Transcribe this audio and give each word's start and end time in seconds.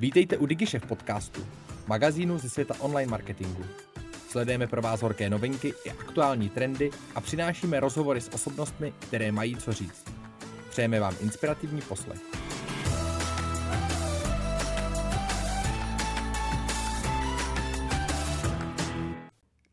Vítejte 0.00 0.38
u 0.38 0.46
DigiShef 0.46 0.86
podcastu, 0.86 1.40
magazínu 1.86 2.38
ze 2.38 2.50
světa 2.50 2.74
online 2.80 3.10
marketingu. 3.10 3.64
Sledujeme 4.28 4.66
pro 4.66 4.82
vás 4.82 5.02
horké 5.02 5.30
novinky 5.30 5.74
i 5.84 5.90
aktuální 5.90 6.48
trendy 6.48 6.90
a 7.14 7.20
přinášíme 7.20 7.80
rozhovory 7.80 8.20
s 8.20 8.28
osobnostmi, 8.28 8.92
které 9.00 9.32
mají 9.32 9.56
co 9.56 9.72
říct. 9.72 10.04
Přejeme 10.70 11.00
vám 11.00 11.14
inspirativní 11.20 11.80
poslech. 11.80 12.20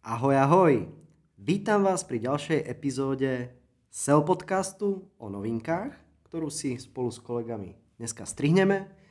Ahoj, 0.03 0.37
ahoj! 0.37 0.89
Vítam 1.37 1.83
vás 1.83 2.01
pri 2.01 2.19
ďalšej 2.19 2.65
epizóde 2.65 3.53
SEO 3.93 4.25
podcastu 4.25 5.05
o 5.21 5.29
novinkách, 5.29 5.93
ktorú 6.25 6.49
si 6.49 6.81
spolu 6.81 7.13
s 7.13 7.21
kolegami 7.21 7.77
dneska 8.01 8.25
strihneme. 8.25 9.04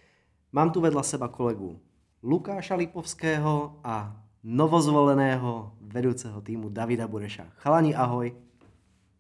Mám 0.55 0.71
tu 0.71 0.79
vedľa 0.79 1.03
seba 1.03 1.27
kolegu 1.27 1.83
Lukáša 2.23 2.79
Lipovského 2.79 3.83
a 3.83 4.15
novozvoleného 4.47 5.75
vedúceho 5.83 6.39
týmu 6.47 6.71
Davida 6.71 7.11
Bureša. 7.11 7.51
Chalani, 7.59 7.91
ahoj! 7.91 8.31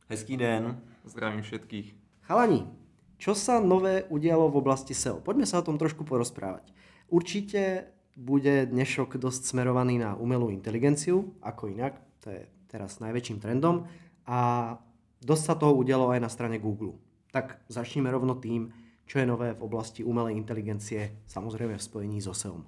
Hezký 0.06 0.38
den. 0.38 0.78
Zdravím 1.02 1.42
všetkých. 1.42 1.90
Chalani, 2.30 2.70
čo 3.18 3.34
sa 3.34 3.58
nové 3.58 4.06
udialo 4.14 4.46
v 4.46 4.62
oblasti 4.62 4.94
SEO? 4.94 5.18
Poďme 5.26 5.42
sa 5.42 5.58
o 5.58 5.66
tom 5.66 5.74
trošku 5.74 6.06
porozprávať. 6.06 6.70
Určite 7.10 7.90
bude 8.14 8.70
dnešok 8.70 9.18
dosť 9.18 9.58
smerovaný 9.58 10.06
na 10.06 10.14
umelú 10.14 10.54
inteligenciu, 10.54 11.34
ako 11.42 11.66
inak, 11.66 11.98
to 12.22 12.30
je 12.30 12.46
teraz 12.70 13.02
najväčším 13.02 13.42
trendom 13.42 13.90
a 14.22 14.70
dosť 15.18 15.42
sa 15.42 15.58
toho 15.58 15.74
udialo 15.74 16.14
aj 16.14 16.20
na 16.22 16.30
strane 16.30 16.62
Google. 16.62 16.94
Tak 17.34 17.58
začneme 17.66 18.06
rovno 18.14 18.38
tým, 18.38 18.83
čo 19.06 19.18
je 19.18 19.26
nové 19.26 19.54
v 19.54 19.62
oblasti 19.62 20.04
umelej 20.04 20.36
inteligencie, 20.36 21.16
samozrejme 21.26 21.76
v 21.78 21.82
spojení 21.82 22.20
so 22.20 22.34
SEO. 22.34 22.60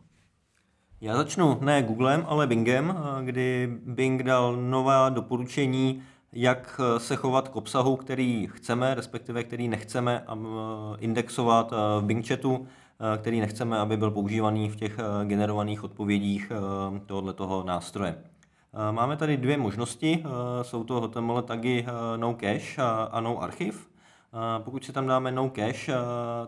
Já 1.00 1.16
začnu 1.16 1.58
ne 1.60 1.83
Googlem, 1.83 2.24
ale 2.28 2.47
Bingem, 2.47 2.97
kdy 3.24 3.78
Bing 3.86 4.22
dal 4.22 4.56
nová 4.56 5.08
doporučení, 5.08 6.02
jak 6.33 6.80
se 6.98 7.16
chovat 7.16 7.48
k 7.48 7.56
obsahu, 7.56 7.97
který 7.97 8.48
chceme, 8.52 8.94
respektive 8.94 9.44
který 9.44 9.69
nechceme 9.69 10.25
indexovat 10.98 11.70
v 12.00 12.02
Bing 12.05 12.28
chatu 12.28 12.66
Eh, 13.00 13.19
který 13.19 13.41
nechceme, 13.41 13.78
aby 13.78 13.97
byl 13.97 14.10
používaný 14.10 14.70
v 14.70 14.77
těch 14.77 14.98
generovaných 15.25 15.84
odpovědích 15.84 16.53
tohoto 17.06 17.62
nástroje. 17.66 18.14
Máme 18.91 19.16
tady 19.16 19.36
dvě 19.36 19.56
možnosti, 19.56 20.25
jsou 20.62 20.84
to 20.84 21.00
HTML 21.00 21.42
tagy 21.42 21.86
no 22.16 22.36
cache 22.41 22.82
a 23.10 23.20
no 23.20 23.42
archiv. 23.42 23.88
Pokud 24.58 24.84
si 24.84 24.92
tam 24.92 25.06
dáme 25.06 25.32
no 25.32 25.50
cache, 25.50 25.94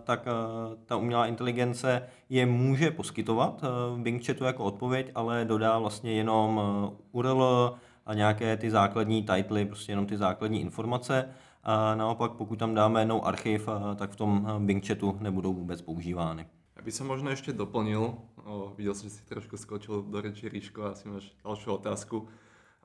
tak 0.05 0.27
ta 0.87 0.97
umělá 0.97 1.27
inteligence 1.27 2.03
je 2.29 2.47
může 2.47 2.91
poskytovat 2.91 3.63
v 3.95 3.99
Bing 3.99 4.27
chatu 4.27 4.45
jako 4.45 4.65
odpověď, 4.65 5.11
ale 5.15 5.45
dodá 5.45 5.79
vlastně 5.79 6.13
jenom 6.13 6.61
URL 7.13 7.75
a 8.07 8.15
nějaké 8.15 8.57
ty 8.57 8.71
základní 8.71 9.23
titly, 9.23 9.65
prostě 9.65 9.93
jenom 9.93 10.07
ty 10.07 10.17
základní 10.17 10.61
informace. 10.61 11.29
A 11.65 11.95
naopak, 11.95 12.33
pokud 12.33 12.59
tam 12.59 12.75
dáme 12.75 13.05
no 13.05 13.27
archiv, 13.27 13.69
tak 13.97 14.11
v 14.11 14.17
tom 14.17 14.49
Bing 14.59 14.87
chatu 14.87 15.17
nebudou 15.21 15.55
vůbec 15.55 15.83
používány. 15.83 16.47
Ja 16.79 16.87
by 16.87 16.95
som 16.95 17.11
možno 17.11 17.35
ešte 17.35 17.51
doplnil, 17.51 18.15
o, 18.47 18.71
videl 18.79 18.95
som, 18.95 19.11
že 19.11 19.19
si 19.19 19.27
trošku 19.27 19.59
skočil 19.59 20.07
do 20.07 20.23
reči 20.23 20.47
Ríško, 20.47 20.95
asi 20.95 21.11
máš 21.11 21.35
ďalšiu 21.43 21.75
otázku, 21.75 22.31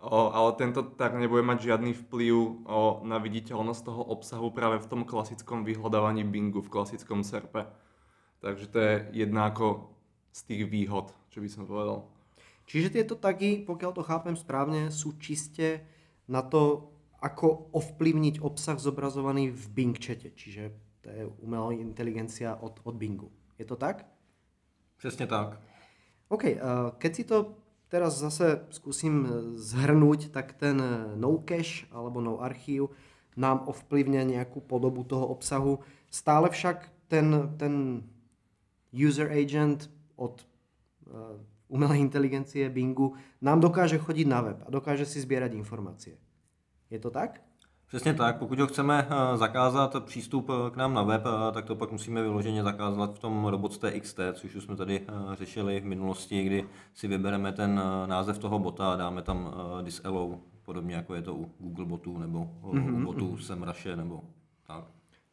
o, 0.03 0.29
ale 0.35 0.51
tento 0.59 0.83
tak 0.83 1.15
nebude 1.15 1.47
mať 1.47 1.71
žiadny 1.71 1.95
vplyv 1.95 2.35
o, 2.35 2.99
na 3.07 3.17
viditeľnosť 3.23 3.81
toho 3.87 4.03
obsahu 4.03 4.51
práve 4.51 4.83
v 4.83 4.89
tom 4.91 5.01
klasickom 5.07 5.63
vyhľadávaní 5.63 6.27
Bingu, 6.27 6.59
v 6.59 6.69
klasickom 6.69 7.23
SERPe. 7.23 7.71
Takže 8.43 8.67
to 8.67 8.77
je 8.77 8.93
jedna 9.23 9.47
ako 9.47 9.95
z 10.35 10.39
tých 10.43 10.63
výhod, 10.67 11.15
čo 11.31 11.39
by 11.39 11.47
som 11.47 11.63
povedal. 11.63 12.11
Čiže 12.67 12.99
tieto 12.99 13.15
tagy, 13.15 13.63
pokiaľ 13.63 13.91
to 13.95 14.03
chápem 14.03 14.35
správne, 14.35 14.91
sú 14.91 15.15
čiste 15.19 15.83
na 16.27 16.43
to, 16.43 16.91
ako 17.23 17.71
ovplyvniť 17.71 18.43
obsah 18.43 18.75
zobrazovaný 18.75 19.55
v 19.55 19.65
Bing 19.71 19.95
chate. 19.95 20.35
Čiže 20.35 20.75
to 21.03 21.07
je 21.07 21.23
umelá 21.39 21.71
inteligencia 21.71 22.55
od, 22.59 22.79
od 22.83 22.95
Bingu. 22.95 23.31
Je 23.59 23.65
to 23.65 23.75
tak? 23.75 24.07
Přesně 24.97 25.27
tak. 25.27 25.59
OK, 26.27 26.43
eh, 26.45 26.59
keď 26.97 27.15
si 27.15 27.23
to 27.23 27.55
teraz 27.93 28.17
zase 28.17 28.65
skúsim 28.73 29.29
zhrnúť, 29.53 30.33
tak 30.33 30.57
ten 30.57 30.81
no 31.13 31.37
cache 31.45 31.85
alebo 31.93 32.25
no 32.25 32.41
archív 32.41 32.89
nám 33.37 33.69
ovplyvňa 33.69 34.33
nejakú 34.33 34.65
podobu 34.65 35.05
toho 35.05 35.29
obsahu. 35.29 35.85
Stále 36.09 36.49
však 36.49 36.89
ten, 37.05 37.53
ten 37.61 38.01
user 38.89 39.29
agent 39.29 39.93
od 40.17 40.41
uh, 40.41 41.37
umelej 41.69 42.01
inteligencie 42.01 42.65
Bingu 42.73 43.13
nám 43.41 43.61
dokáže 43.61 44.01
chodiť 44.01 44.25
na 44.25 44.39
web 44.41 44.57
a 44.65 44.73
dokáže 44.73 45.05
si 45.05 45.21
zbierať 45.21 45.53
informácie. 45.53 46.17
Je 46.89 46.97
to 46.97 47.13
tak? 47.13 47.45
Přesně 47.93 48.13
tak, 48.13 48.37
pokud 48.37 48.59
ho 48.59 48.67
chceme 48.67 49.07
eh, 49.09 49.37
zakázat 49.37 50.03
přístup 50.05 50.49
eh, 50.49 50.71
k 50.71 50.75
nám 50.75 50.93
na 50.93 51.03
web, 51.03 51.23
eh, 51.25 51.51
tak 51.51 51.65
to 51.65 51.75
pak 51.75 51.91
musíme 51.91 52.21
vyloženě 52.21 52.63
zakázat 52.63 53.15
v 53.15 53.19
tom 53.19 53.45
Robots.txt, 53.45 54.19
což 54.33 54.55
už 54.55 54.63
jsme 54.63 54.75
tady 54.75 55.01
řešili 55.33 55.79
v 55.79 55.85
minulosti, 55.85 56.43
kdy 56.43 56.65
si 56.93 57.07
vybereme 57.07 57.51
ten 57.51 57.81
název 58.05 58.37
toho 58.37 58.59
bota 58.59 58.93
a 58.93 58.95
dáme 58.95 59.21
tam 59.21 59.53
disallow, 59.81 60.37
podobně 60.65 60.95
jako 60.95 61.15
je 61.15 61.21
to 61.21 61.35
u 61.35 61.51
Google 61.59 61.85
botů 61.85 62.17
nebo 62.17 62.39
mm-hmm. 62.39 63.01
u 63.01 63.05
botů 63.05 63.37
SEMruše 63.37 63.95
nebo 63.95 64.21
tak. 64.67 64.83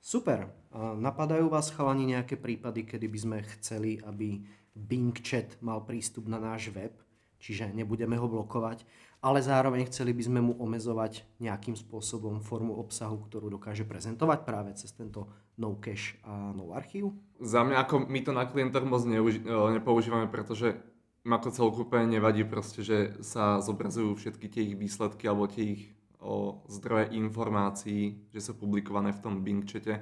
Super. 0.00 0.52
Napadajú 0.96 1.48
vás 1.52 1.68
chalani 1.68 2.16
nejaké 2.16 2.36
prípady, 2.40 2.88
kedy 2.88 3.08
by 3.08 3.18
sme 3.20 3.38
chceli, 3.56 4.00
aby 4.00 4.40
Bing 4.72 5.12
Chat 5.20 5.60
mal 5.60 5.84
prístup 5.84 6.24
na 6.24 6.40
náš 6.40 6.72
web, 6.72 6.96
čiže 7.36 7.72
nebudeme 7.72 8.16
ho 8.16 8.28
blokovať, 8.28 8.84
ale 9.20 9.44
zároveň 9.44 9.84
chceli 9.92 10.16
by 10.16 10.22
sme 10.24 10.40
mu 10.40 10.52
omezovať 10.56 11.28
nejakým 11.44 11.76
spôsobom 11.76 12.40
formu 12.40 12.80
obsahu, 12.80 13.20
ktorú 13.28 13.52
dokáže 13.52 13.84
prezentovať 13.84 14.38
práve 14.48 14.70
cez 14.80 14.96
tento 14.96 15.28
no 15.60 15.76
cache 15.76 16.16
a 16.24 16.56
no 16.56 16.72
archív? 16.72 17.12
Za 17.36 17.60
mňa 17.60 17.84
ako 17.84 18.08
my 18.08 18.20
to 18.24 18.32
na 18.32 18.48
klientoch 18.48 18.84
moc 18.88 19.04
neuži- 19.04 19.44
e, 19.44 19.76
nepoužívame, 19.76 20.24
pretože 20.32 20.80
im 21.20 21.36
ako 21.36 21.48
celku 21.52 21.78
úplne 21.84 22.16
nevadí 22.16 22.48
proste, 22.48 22.80
že 22.80 23.20
sa 23.20 23.60
zobrazujú 23.60 24.16
všetky 24.16 24.46
tie 24.48 24.62
ich 24.72 24.76
výsledky 24.80 25.28
alebo 25.28 25.52
tie 25.52 25.76
ich 25.76 25.82
o 26.20 26.64
zdroje 26.68 27.12
informácií, 27.16 28.28
že 28.32 28.40
sú 28.40 28.56
publikované 28.56 29.12
v 29.12 29.20
tom 29.24 29.44
Bing 29.44 29.64
chate. 29.64 30.00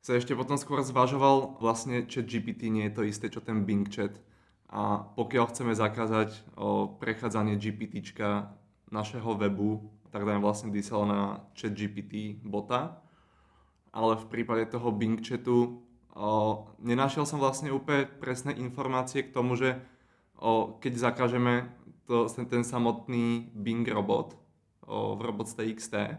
Sa 0.00 0.16
ešte 0.16 0.36
potom 0.36 0.56
skôr 0.56 0.80
zvažoval, 0.80 1.60
vlastne 1.60 2.04
chat 2.08 2.28
GPT 2.28 2.72
nie 2.72 2.88
je 2.88 2.96
to 2.96 3.02
isté, 3.04 3.28
čo 3.28 3.44
ten 3.44 3.64
Bing 3.68 3.88
chat 3.88 4.12
a 4.72 5.04
pokiaľ 5.20 5.52
chceme 5.52 5.76
zakázať 5.76 6.32
o, 6.56 6.88
prechádzanie 6.96 7.60
GPT 7.60 8.00
našeho 8.88 9.36
webu, 9.36 9.84
tak 10.08 10.24
dáme 10.24 10.40
vlastne 10.40 10.72
DSL 10.72 11.04
na 11.04 11.44
chat 11.52 11.76
GPT 11.76 12.40
bota. 12.40 13.04
Ale 13.92 14.16
v 14.16 14.24
prípade 14.32 14.64
toho 14.72 14.88
Bing 14.88 15.20
chatu 15.20 15.84
o, 16.16 16.64
nenašiel 16.80 17.28
som 17.28 17.36
vlastne 17.36 17.68
úplne 17.68 18.08
presné 18.08 18.56
informácie 18.56 19.28
k 19.28 19.36
tomu, 19.36 19.60
že 19.60 19.76
o, 20.40 20.80
keď 20.80 21.12
zakážeme 21.12 21.68
to, 22.08 22.24
ten, 22.32 22.64
samotný 22.64 23.52
Bing 23.52 23.84
robot 23.84 24.40
o, 24.88 25.12
v 25.16 25.20
robots.txt, 25.20 26.16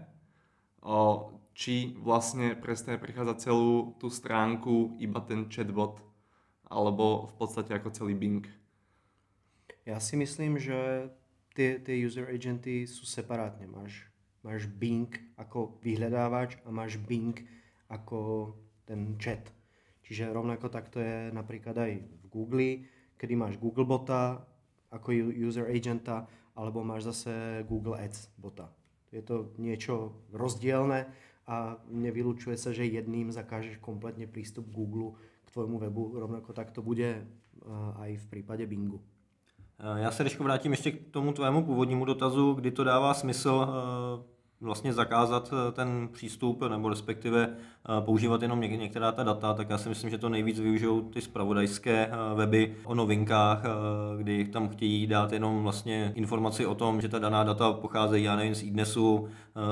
o, 0.86 1.34
či 1.58 1.98
vlastne 1.98 2.54
presne 2.54 3.02
prechádza 3.02 3.50
celú 3.50 3.98
tú 3.98 4.14
stránku 4.14 5.02
iba 5.02 5.26
ten 5.26 5.50
chatbot 5.50 6.13
alebo 6.74 7.30
v 7.30 7.34
podstate 7.38 7.72
ako 7.78 7.94
celý 7.94 8.18
Bing. 8.18 8.50
Ja 9.86 10.02
si 10.02 10.18
myslím, 10.18 10.58
že 10.58 11.12
tie, 11.54 11.78
tie 11.78 12.02
user 12.02 12.26
agenty 12.34 12.90
sú 12.90 13.06
separátne. 13.06 13.70
Máš, 13.70 14.10
máš 14.42 14.66
Bing 14.66 15.14
ako 15.38 15.78
vyhľadávač 15.86 16.58
a 16.66 16.74
máš 16.74 16.98
Bing 16.98 17.38
ako 17.88 18.52
ten 18.90 19.16
chat. 19.22 19.54
Čiže 20.04 20.34
rovnako 20.34 20.68
takto 20.68 21.00
je 21.00 21.32
napríklad 21.32 21.78
aj 21.78 21.92
v 22.02 22.26
Google, 22.28 22.70
kedy 23.16 23.34
máš 23.38 23.56
Google 23.62 23.88
bota 23.88 24.44
ako 24.92 25.16
user 25.32 25.70
agenta, 25.72 26.28
alebo 26.54 26.86
máš 26.86 27.10
zase 27.10 27.64
Google 27.66 27.98
Ads 27.98 28.30
bota. 28.38 28.70
Je 29.10 29.22
to 29.26 29.54
niečo 29.58 30.26
rozdielne 30.34 31.10
a 31.50 31.78
nevylučuje 31.90 32.56
sa, 32.58 32.70
že 32.70 32.90
jedným 32.90 33.34
zakážeš 33.34 33.82
kompletne 33.82 34.30
prístup 34.30 34.70
Google 34.70 35.18
tvojmu 35.54 35.80
webu, 35.80 36.20
rovnako 36.20 36.54
tak 36.54 36.72
to 36.72 36.82
bude 36.82 37.06
eh, 37.06 38.02
aj 38.02 38.18
v 38.18 38.26
prípade 38.30 38.66
Bingu. 38.66 39.02
Eh, 39.80 40.02
já 40.02 40.12
se, 40.12 40.24
Ryško, 40.24 40.44
vrátím 40.44 40.72
ještě 40.72 40.92
k 40.92 41.12
tomu 41.12 41.34
tvému 41.34 41.66
původnímu 41.66 42.06
dotazu, 42.06 42.54
kdy 42.54 42.72
to 42.72 42.84
dává 42.84 43.14
smysl 43.14 43.68
eh, 43.68 44.33
vlastně 44.64 44.94
zakázat 44.94 45.54
eh, 45.54 45.72
ten 45.72 46.10
přístup, 46.12 46.64
nebo 46.70 46.90
respektive 46.90 47.50
eh, 47.50 48.02
používat 48.02 48.42
jenom 48.42 48.60
něk- 48.60 48.78
některá 48.78 49.12
ta 49.12 49.24
data, 49.24 49.54
tak 49.54 49.70
já 49.70 49.78
si 49.78 49.90
myslím, 49.90 50.10
že 50.10 50.18
to 50.18 50.30
nejvíc 50.30 50.60
využijou 50.60 51.02
ty 51.02 51.22
spravodajské 51.22 52.08
eh, 52.08 52.36
weby 52.36 52.76
o 52.84 52.96
novinkách, 52.96 53.64
kdy 54.18 54.46
tam 54.46 54.70
chtějí 54.70 55.08
dát 55.08 55.32
jenom 55.32 55.64
vlastně 55.64 56.12
informaci 56.16 56.66
o 56.66 56.76
tom, 56.76 57.02
že 57.02 57.10
ta 57.10 57.20
daná 57.20 57.44
data 57.44 57.74
pocházejí, 57.74 58.24
já 58.24 58.36
nevím, 58.36 58.56
z 58.56 58.64
IDNESu, 58.64 59.28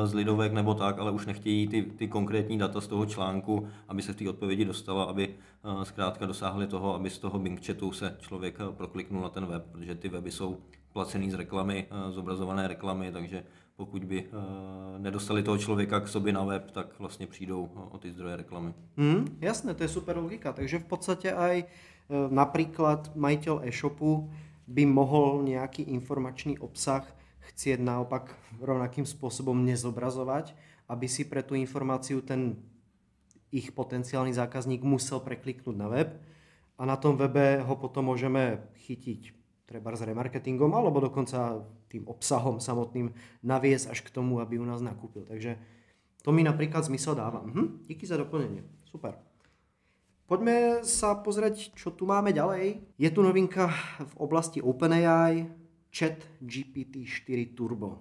z 0.05 0.13
Lidovek 0.13 0.53
nebo 0.53 0.73
tak, 0.73 0.99
ale 0.99 1.11
už 1.11 1.25
nechtějí 1.25 1.67
ty, 1.67 1.81
ty 1.81 2.07
konkrétní 2.07 2.57
data 2.57 2.81
z 2.81 2.87
toho 2.87 3.05
článku, 3.05 3.67
aby 3.87 4.01
se 4.01 4.13
v 4.13 4.15
té 4.15 4.29
odpovědi 4.29 4.65
dostala, 4.65 5.03
aby 5.03 5.35
zkrátka 5.83 6.25
dosáhli 6.25 6.67
toho, 6.67 6.95
aby 6.95 7.09
z 7.09 7.19
toho 7.19 7.39
Bing 7.39 7.65
chatu 7.65 7.91
se 7.91 8.17
člověk 8.19 8.57
prokliknul 8.77 9.21
na 9.21 9.29
ten 9.29 9.45
web, 9.45 9.65
protože 9.71 9.95
ty 9.95 10.09
weby 10.09 10.31
jsou 10.31 10.57
placený 10.93 11.31
z 11.31 11.33
reklamy, 11.33 11.87
zobrazované 12.09 12.67
reklamy, 12.67 13.11
takže 13.11 13.43
pokud 13.81 14.05
by 14.05 14.23
uh, 14.23 14.29
nedostali 15.01 15.43
toho 15.43 15.57
člověka 15.57 15.99
k 15.99 16.07
sobě 16.07 16.33
na 16.33 16.45
web, 16.45 16.71
tak 16.71 16.99
vlastně 16.99 17.27
přijdou 17.27 17.69
o 17.91 17.97
ty 17.97 18.11
zdroje 18.13 18.35
reklamy. 18.35 18.73
Mm, 18.97 19.37
jasné, 19.41 19.73
to 19.73 19.83
je 19.83 19.89
super 19.89 20.17
logika. 20.17 20.53
Takže 20.53 20.79
v 20.79 20.85
podstatě 20.85 21.33
aj 21.33 21.63
uh, 21.63 22.29
například 22.29 23.15
majitel 23.15 23.61
e-shopu 23.65 24.29
by 24.67 24.85
mohl 24.85 25.41
nějaký 25.43 25.83
informačný 25.83 26.61
obsah 26.61 27.01
chcieť 27.41 27.81
naopak 27.81 28.37
rovnakým 28.61 29.09
spôsobom 29.09 29.65
nezobrazovať, 29.65 30.53
aby 30.85 31.09
si 31.09 31.25
pre 31.25 31.41
tú 31.41 31.57
informáciu 31.57 32.21
ten 32.21 32.61
ich 33.49 33.73
potenciálny 33.73 34.29
zákazník 34.29 34.85
musel 34.85 35.25
prekliknúť 35.25 35.73
na 35.73 35.89
web 35.89 36.21
a 36.77 36.85
na 36.85 37.01
tom 37.01 37.17
webe 37.17 37.65
ho 37.65 37.75
potom 37.81 38.13
môžeme 38.13 38.61
chytiť 38.85 39.40
treba 39.71 39.95
s 39.95 40.03
remarketingom, 40.03 40.75
alebo 40.75 40.99
dokonca 40.99 41.63
tým 41.87 42.03
obsahom 42.11 42.59
samotným 42.59 43.15
naviesť 43.47 43.95
až 43.95 44.03
k 44.03 44.11
tomu, 44.11 44.43
aby 44.43 44.59
u 44.59 44.67
nás 44.67 44.83
nakúpil. 44.83 45.23
Takže 45.23 45.55
to 46.19 46.35
mi 46.35 46.43
napríklad 46.43 46.83
zmysel 46.83 47.15
dáva. 47.15 47.39
Mhm, 47.47 47.87
díky 47.87 48.03
za 48.03 48.19
doplnenie. 48.19 48.67
Super. 48.91 49.15
Poďme 50.27 50.83
sa 50.83 51.15
pozrieť, 51.19 51.75
čo 51.75 51.91
tu 51.91 52.03
máme 52.03 52.35
ďalej. 52.35 52.83
Je 52.99 53.09
tu 53.11 53.19
novinka 53.23 53.71
v 53.99 54.13
oblasti 54.19 54.59
OpenAI, 54.59 55.47
Chat 55.91 56.23
GPT-4 56.39 57.51
Turbo. 57.51 57.99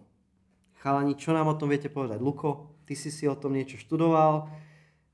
Chalani, 0.78 1.18
čo 1.18 1.34
nám 1.34 1.50
o 1.50 1.58
tom 1.58 1.74
viete 1.74 1.90
povedať? 1.90 2.22
Luko, 2.22 2.78
ty 2.86 2.94
si 2.94 3.10
si 3.10 3.26
o 3.26 3.34
tom 3.34 3.58
niečo 3.58 3.82
študoval. 3.82 4.46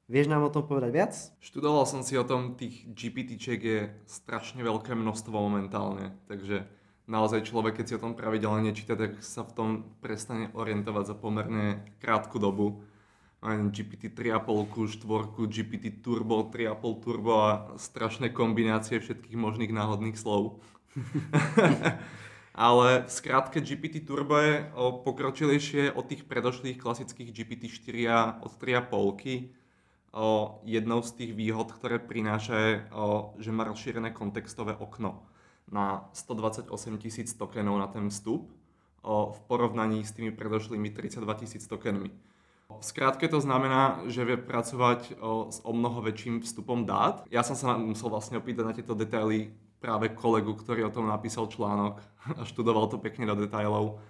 Vieš 0.06 0.30
nám 0.30 0.46
o 0.46 0.54
tom 0.54 0.62
povedať 0.62 0.90
viac? 0.94 1.12
Študoval 1.42 1.82
som 1.82 2.06
si 2.06 2.14
o 2.14 2.22
tom, 2.22 2.54
tých 2.54 2.86
GPT-čiek 2.94 3.58
je 3.58 3.80
strašne 4.06 4.62
veľké 4.62 4.94
množstvo 4.94 5.34
momentálne, 5.34 6.14
takže 6.30 6.62
naozaj 7.10 7.50
človek, 7.50 7.82
keď 7.82 7.84
si 7.90 7.96
o 7.98 8.02
tom 8.06 8.14
pravidelne 8.14 8.70
nečíta, 8.70 8.94
tak 8.94 9.18
sa 9.18 9.42
v 9.42 9.54
tom 9.58 9.68
prestane 9.98 10.54
orientovať 10.54 11.10
za 11.10 11.16
pomerne 11.18 11.82
krátku 11.98 12.38
dobu. 12.38 12.86
GPT 13.46 14.14
3,5, 14.14 14.94
4, 14.94 15.50
GPT 15.50 15.98
Turbo, 15.98 16.50
3,5 16.54 17.02
Turbo 17.02 17.34
a 17.42 17.50
strašné 17.74 18.30
kombinácie 18.30 19.02
všetkých 19.02 19.34
možných 19.34 19.74
náhodných 19.74 20.18
slov. 20.18 20.62
Ale 22.54 23.04
v 23.04 23.10
skrátke 23.10 23.58
GPT 23.58 24.06
Turbo 24.06 24.38
je 24.38 24.70
pokročilejšie 25.02 25.98
od 25.98 26.06
tých 26.06 26.26
predošlých 26.30 26.78
klasických 26.78 27.34
GPT 27.34 27.74
4 27.74 28.42
od 28.42 28.54
3,5 28.54 29.65
o, 30.16 30.58
jednou 30.64 31.04
z 31.04 31.12
tých 31.12 31.32
výhod, 31.36 31.68
ktoré 31.68 32.00
prináša 32.00 32.88
o, 32.88 33.36
že 33.36 33.52
má 33.52 33.68
rozšírené 33.68 34.16
kontextové 34.16 34.72
okno 34.72 35.28
na 35.68 36.08
128 36.16 36.72
tisíc 36.96 37.36
tokenov 37.36 37.76
na 37.76 37.86
ten 37.92 38.08
vstup 38.08 38.48
o, 39.04 39.36
v 39.36 39.38
porovnaní 39.44 40.00
s 40.08 40.16
tými 40.16 40.32
predošlými 40.32 40.88
32 40.90 41.20
tisíc 41.44 41.68
tokenmi. 41.68 42.08
V 42.66 42.82
skrátke 42.84 43.28
to 43.28 43.38
znamená, 43.38 44.02
že 44.10 44.26
vie 44.26 44.40
pracovať 44.40 45.20
o, 45.22 45.52
s 45.52 45.62
o 45.62 45.70
mnoho 45.70 46.02
väčším 46.02 46.42
vstupom 46.42 46.82
dát. 46.82 47.22
Ja 47.30 47.46
som 47.46 47.54
sa 47.54 47.78
musel 47.78 48.10
vlastne 48.10 48.42
opýtať 48.42 48.64
na 48.66 48.74
tieto 48.74 48.98
detaily 48.98 49.54
práve 49.78 50.10
kolegu, 50.16 50.56
ktorý 50.56 50.88
o 50.88 50.94
tom 50.94 51.06
napísal 51.06 51.46
článok 51.46 52.02
a 52.34 52.42
študoval 52.42 52.90
to 52.90 52.98
pekne 52.98 53.28
do 53.28 53.38
detailov 53.38 54.02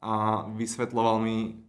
a 0.00 0.42
vysvetloval 0.48 1.20
mi 1.20 1.60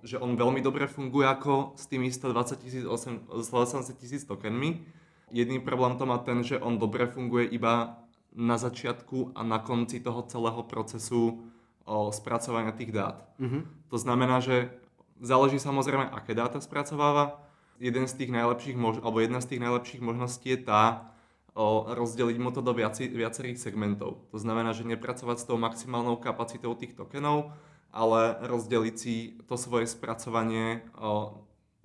že 0.00 0.16
on 0.16 0.32
veľmi 0.36 0.64
dobre 0.64 0.88
funguje 0.88 1.28
ako 1.28 1.76
s 1.76 1.84
tými 1.86 2.08
120 2.08 2.56
tisíc, 2.62 2.84
180 2.84 4.00
tisíc 4.00 4.22
tokenmi. 4.24 4.80
Jediný 5.28 5.60
problém 5.60 5.96
to 6.00 6.08
má 6.08 6.16
ten, 6.24 6.40
že 6.40 6.56
on 6.56 6.80
dobre 6.80 7.04
funguje 7.04 7.52
iba 7.52 8.00
na 8.32 8.56
začiatku 8.56 9.36
a 9.36 9.44
na 9.44 9.58
konci 9.60 10.00
toho 10.00 10.24
celého 10.24 10.62
procesu 10.64 11.44
o, 11.84 12.12
spracovania 12.12 12.72
tých 12.72 12.92
dát. 12.92 13.28
Mm-hmm. 13.40 13.92
To 13.92 13.96
znamená, 13.98 14.40
že 14.40 14.72
záleží 15.20 15.60
samozrejme, 15.60 16.08
aké 16.08 16.32
dáta 16.32 16.60
spracováva. 16.60 17.44
Jeden 17.76 18.08
z 18.08 18.14
tých 18.24 18.30
najlepších 18.32 18.76
mož- 18.76 19.02
alebo 19.04 19.20
jedna 19.20 19.40
z 19.40 19.54
tých 19.54 19.64
najlepších 19.64 20.02
možností 20.02 20.48
je 20.54 20.60
tá, 20.64 21.12
o, 21.52 21.88
rozdeliť 21.92 22.38
mu 22.40 22.50
to 22.54 22.64
do 22.64 22.72
viaci, 22.72 23.08
viacerých 23.08 23.60
segmentov. 23.60 24.24
To 24.32 24.38
znamená, 24.40 24.72
že 24.72 24.88
nepracovať 24.88 25.36
s 25.40 25.48
tou 25.48 25.60
maximálnou 25.60 26.16
kapacitou 26.16 26.72
tých 26.72 26.96
tokenov, 26.96 27.52
ale 27.92 28.36
rozdeliť 28.44 28.94
si 28.94 29.40
to 29.48 29.56
svoje 29.56 29.88
spracovanie 29.88 30.84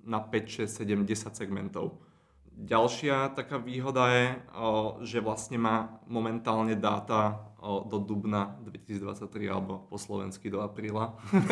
na 0.04 0.20
5, 0.20 0.68
6, 0.68 0.84
7, 0.84 1.04
10 1.04 1.32
segmentov. 1.32 2.04
Ďalšia 2.54 3.34
taká 3.34 3.58
výhoda 3.58 4.14
je, 4.14 4.26
že 5.02 5.18
vlastne 5.18 5.58
má 5.58 5.98
momentálne 6.06 6.78
dáta 6.78 7.50
do 7.64 7.98
dubna 7.98 8.54
2023 8.62 9.50
alebo 9.50 9.82
po 9.90 9.98
slovensky 9.98 10.52
do 10.52 10.62
apríla. 10.62 11.18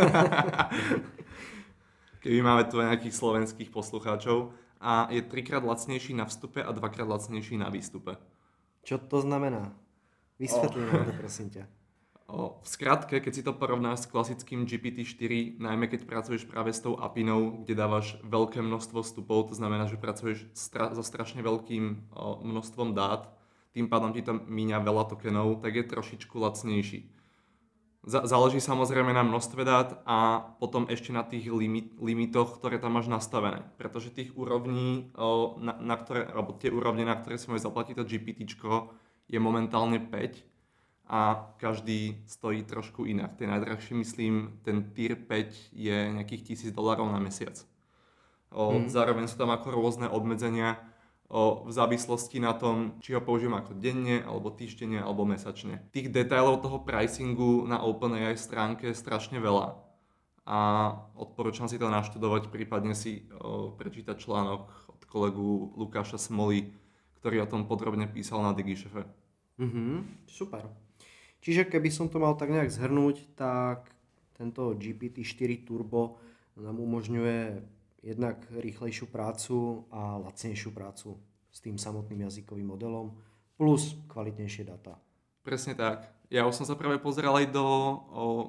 Keby 2.23 2.39
máme 2.39 2.71
tu 2.71 2.79
nejakých 2.79 3.19
slovenských 3.19 3.75
poslucháčov. 3.75 4.55
A 4.83 5.07
je 5.15 5.23
trikrát 5.23 5.63
lacnejší 5.63 6.11
na 6.11 6.27
vstupe 6.27 6.59
a 6.59 6.75
dvakrát 6.75 7.07
lacnejší 7.07 7.55
na 7.55 7.71
výstupe. 7.71 8.19
Čo 8.83 8.99
to 8.99 9.23
znamená? 9.23 9.71
Vysvetli 10.43 10.83
oh. 10.91 11.07
to 11.07 11.15
prosím 11.23 11.55
ťa. 11.55 11.65
V 12.33 12.65
skratke, 12.65 13.21
keď 13.21 13.33
si 13.35 13.43
to 13.43 13.53
porovnáš 13.53 14.07
s 14.07 14.11
klasickým 14.11 14.65
GPT-4, 14.65 15.59
najmä 15.61 15.91
keď 15.91 16.09
pracuješ 16.09 16.49
práve 16.49 16.73
s 16.73 16.81
tou 16.81 16.97
apinou, 16.97 17.61
kde 17.61 17.77
dávaš 17.77 18.17
veľké 18.25 18.63
množstvo 18.63 19.05
vstupov, 19.05 19.53
to 19.53 19.55
znamená, 19.59 19.85
že 19.91 20.01
pracuješ 20.01 20.47
stra- 20.57 20.95
so 20.97 21.05
strašne 21.05 21.45
veľkým 21.45 22.15
o, 22.15 22.41
množstvom 22.41 22.95
dát, 22.97 23.29
tým 23.75 23.91
pádom 23.91 24.17
ti 24.17 24.23
to 24.23 24.39
míňa 24.39 24.81
veľa 24.81 25.13
tokenov, 25.13 25.61
tak 25.61 25.77
je 25.77 25.85
trošičku 25.85 26.33
lacnejší. 26.39 27.11
Z- 28.07 28.27
záleží 28.27 28.65
samozrejme 28.65 29.13
na 29.13 29.27
množstve 29.27 29.63
dát 29.67 30.01
a 30.07 30.41
potom 30.63 30.87
ešte 30.89 31.11
na 31.11 31.27
tých 31.27 31.51
limit- 31.51 31.99
limitoch, 31.99 32.57
ktoré 32.57 32.79
tam 32.79 32.97
máš 32.97 33.11
nastavené. 33.11 33.67
Pretože 33.77 34.15
tých 34.15 34.33
úrovní, 34.39 35.11
o, 35.19 35.59
na, 35.59 35.75
na 35.77 35.99
ktoré, 35.99 36.31
alebo 36.31 36.55
tie 36.55 36.71
úrovne, 36.71 37.03
na 37.03 37.19
ktoré 37.19 37.37
si 37.37 37.51
môžeš 37.51 37.67
zaplatiť 37.67 37.95
to 37.99 38.09
GPT, 38.09 38.47
je 39.27 39.39
momentálne 39.43 39.99
5 39.99 40.52
a 41.07 41.53
každý 41.59 42.23
stojí 42.27 42.63
trošku 42.63 43.05
inak. 43.05 43.37
Ten 43.37 43.51
najdrahší, 43.51 43.95
myslím, 43.95 44.61
ten 44.63 44.93
tier 44.95 45.17
5 45.19 45.75
je 45.75 45.97
nejakých 46.15 46.57
1000 46.57 46.73
dolarov 46.73 47.11
na 47.13 47.19
mesiac. 47.19 47.59
O, 48.53 48.81
mm. 48.81 48.89
Zároveň 48.89 49.27
sú 49.29 49.37
tam 49.41 49.51
ako 49.51 49.73
rôzne 49.73 50.07
obmedzenia 50.09 50.81
o, 51.29 51.65
v 51.69 51.73
závislosti 51.73 52.41
na 52.41 52.53
tom, 52.53 52.97
či 53.01 53.17
ho 53.17 53.21
použijem 53.21 53.57
ako 53.57 53.77
denne, 53.77 54.25
alebo 54.25 54.53
týždenne, 54.53 55.01
alebo 55.01 55.25
mesačne. 55.25 55.85
Tých 55.91 56.13
detailov 56.13 56.61
toho 56.61 56.81
pricingu 56.85 57.65
na 57.65 57.81
OpenAI 57.81 58.37
stránke 58.37 58.93
je 58.93 58.97
strašne 58.97 59.41
veľa 59.41 59.93
a 60.43 60.59
odporúčam 61.15 61.71
si 61.71 61.79
to 61.79 61.87
naštudovať, 61.87 62.51
prípadne 62.51 62.99
si 62.99 63.31
o, 63.39 63.71
prečítať 63.73 64.19
článok 64.19 64.67
od 64.91 65.01
kolegu 65.07 65.71
Lukáša 65.79 66.19
Smoly, 66.19 66.75
ktorý 67.23 67.47
o 67.47 67.51
tom 67.51 67.71
podrobne 67.71 68.11
písal 68.11 68.43
na 68.43 68.51
DigiShefe. 68.51 69.07
Mm-hmm, 69.63 70.27
super. 70.27 70.67
Čiže 71.43 71.67
keby 71.67 71.91
som 71.91 72.07
to 72.07 72.23
mal 72.23 72.39
tak 72.39 72.55
nejak 72.55 72.71
zhrnúť, 72.71 73.35
tak 73.35 73.91
tento 74.39 74.79
GPT-4 74.79 75.67
Turbo 75.67 76.23
nám 76.55 76.79
umožňuje 76.79 77.63
jednak 78.03 78.39
rýchlejšiu 78.51 79.11
prácu 79.11 79.87
a 79.91 80.23
lacnejšiu 80.23 80.71
prácu 80.71 81.19
s 81.51 81.59
tým 81.59 81.79
samotným 81.79 82.27
jazykovým 82.31 82.71
modelom 82.71 83.15
plus 83.59 83.99
kvalitnejšie 84.11 84.67
data. 84.67 84.99
Presne 85.43 85.75
tak. 85.75 86.07
Ja 86.31 86.47
už 86.47 86.63
som 86.63 86.67
sa 86.67 86.79
práve 86.79 87.03
pozeral 87.03 87.35
aj 87.39 87.51
do 87.51 87.63
o, 87.63 87.95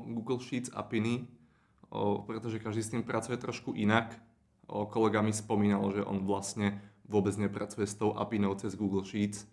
Google 0.08 0.40
Sheets 0.40 0.70
a 0.72 0.86
Piny, 0.86 1.26
o, 1.90 2.22
pretože 2.24 2.62
každý 2.62 2.82
s 2.86 2.94
tým 2.94 3.04
pracuje 3.04 3.36
trošku 3.42 3.74
inak. 3.74 4.14
O, 4.70 4.86
kolega 4.86 5.20
mi 5.26 5.34
spomínal, 5.34 5.84
že 5.92 6.06
on 6.06 6.24
vlastne 6.24 6.80
vôbec 7.10 7.36
nepracuje 7.36 7.90
s 7.90 7.98
tou 7.98 8.16
apinou 8.16 8.56
cez 8.56 8.78
Google 8.78 9.04
Sheets, 9.04 9.50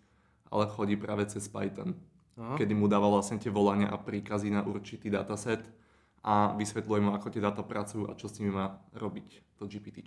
ale 0.47 0.69
chodí 0.71 0.95
práve 0.95 1.27
cez 1.27 1.49
Python. 1.49 1.97
Aha. 2.39 2.55
kedy 2.55 2.71
mu 2.71 2.87
dáva 2.87 3.11
vlastne 3.11 3.39
tie 3.41 3.51
volania 3.51 3.91
a 3.91 3.99
príkazy 3.99 4.51
na 4.53 4.63
určitý 4.63 5.11
dataset 5.11 5.59
a 6.23 6.53
vysvetľuje 6.55 7.01
mu, 7.01 7.11
ako 7.17 7.27
tie 7.33 7.41
dáta 7.43 7.65
pracujú 7.65 8.07
a 8.07 8.15
čo 8.15 8.29
s 8.29 8.37
nimi 8.39 8.53
má 8.53 8.79
robiť 8.95 9.59
to 9.59 9.67
GPT. 9.67 10.05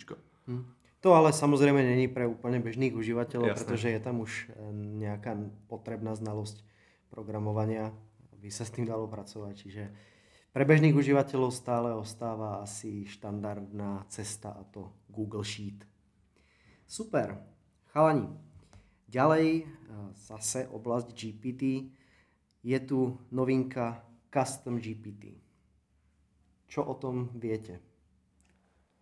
Hm. 0.48 0.64
To 1.04 1.12
ale 1.12 1.36
samozrejme 1.36 1.84
není 1.84 2.08
pre 2.08 2.24
úplne 2.24 2.64
bežných 2.64 2.96
užívateľov, 2.96 3.52
Jasne. 3.52 3.60
pretože 3.60 3.88
je 3.92 4.00
tam 4.00 4.24
už 4.24 4.32
e, 4.32 4.72
nejaká 5.04 5.36
potrebná 5.68 6.16
znalosť 6.16 6.64
programovania, 7.12 7.92
aby 8.32 8.48
sa 8.48 8.64
s 8.64 8.72
tým 8.72 8.88
dalo 8.88 9.04
pracovať. 9.04 9.52
Čiže 9.52 9.82
Pre 10.54 10.62
bežných 10.62 10.94
užívateľov 10.94 11.50
stále 11.50 11.90
ostáva 11.98 12.62
asi 12.62 13.10
štandardná 13.10 14.06
cesta 14.06 14.54
a 14.54 14.62
to 14.62 14.94
Google 15.10 15.42
Sheet. 15.42 15.82
Super. 16.86 17.42
Chalani, 17.90 18.30
ďalej 19.10 19.66
zase 20.14 20.70
oblasť 20.70 21.10
GPT. 21.10 21.90
Je 22.64 22.80
tu 22.80 23.18
novinka 23.32 24.04
Custom 24.38 24.78
GPT. 24.78 25.24
Čo 26.66 26.84
o 26.84 26.94
tom 26.94 27.28
viete? 27.34 27.80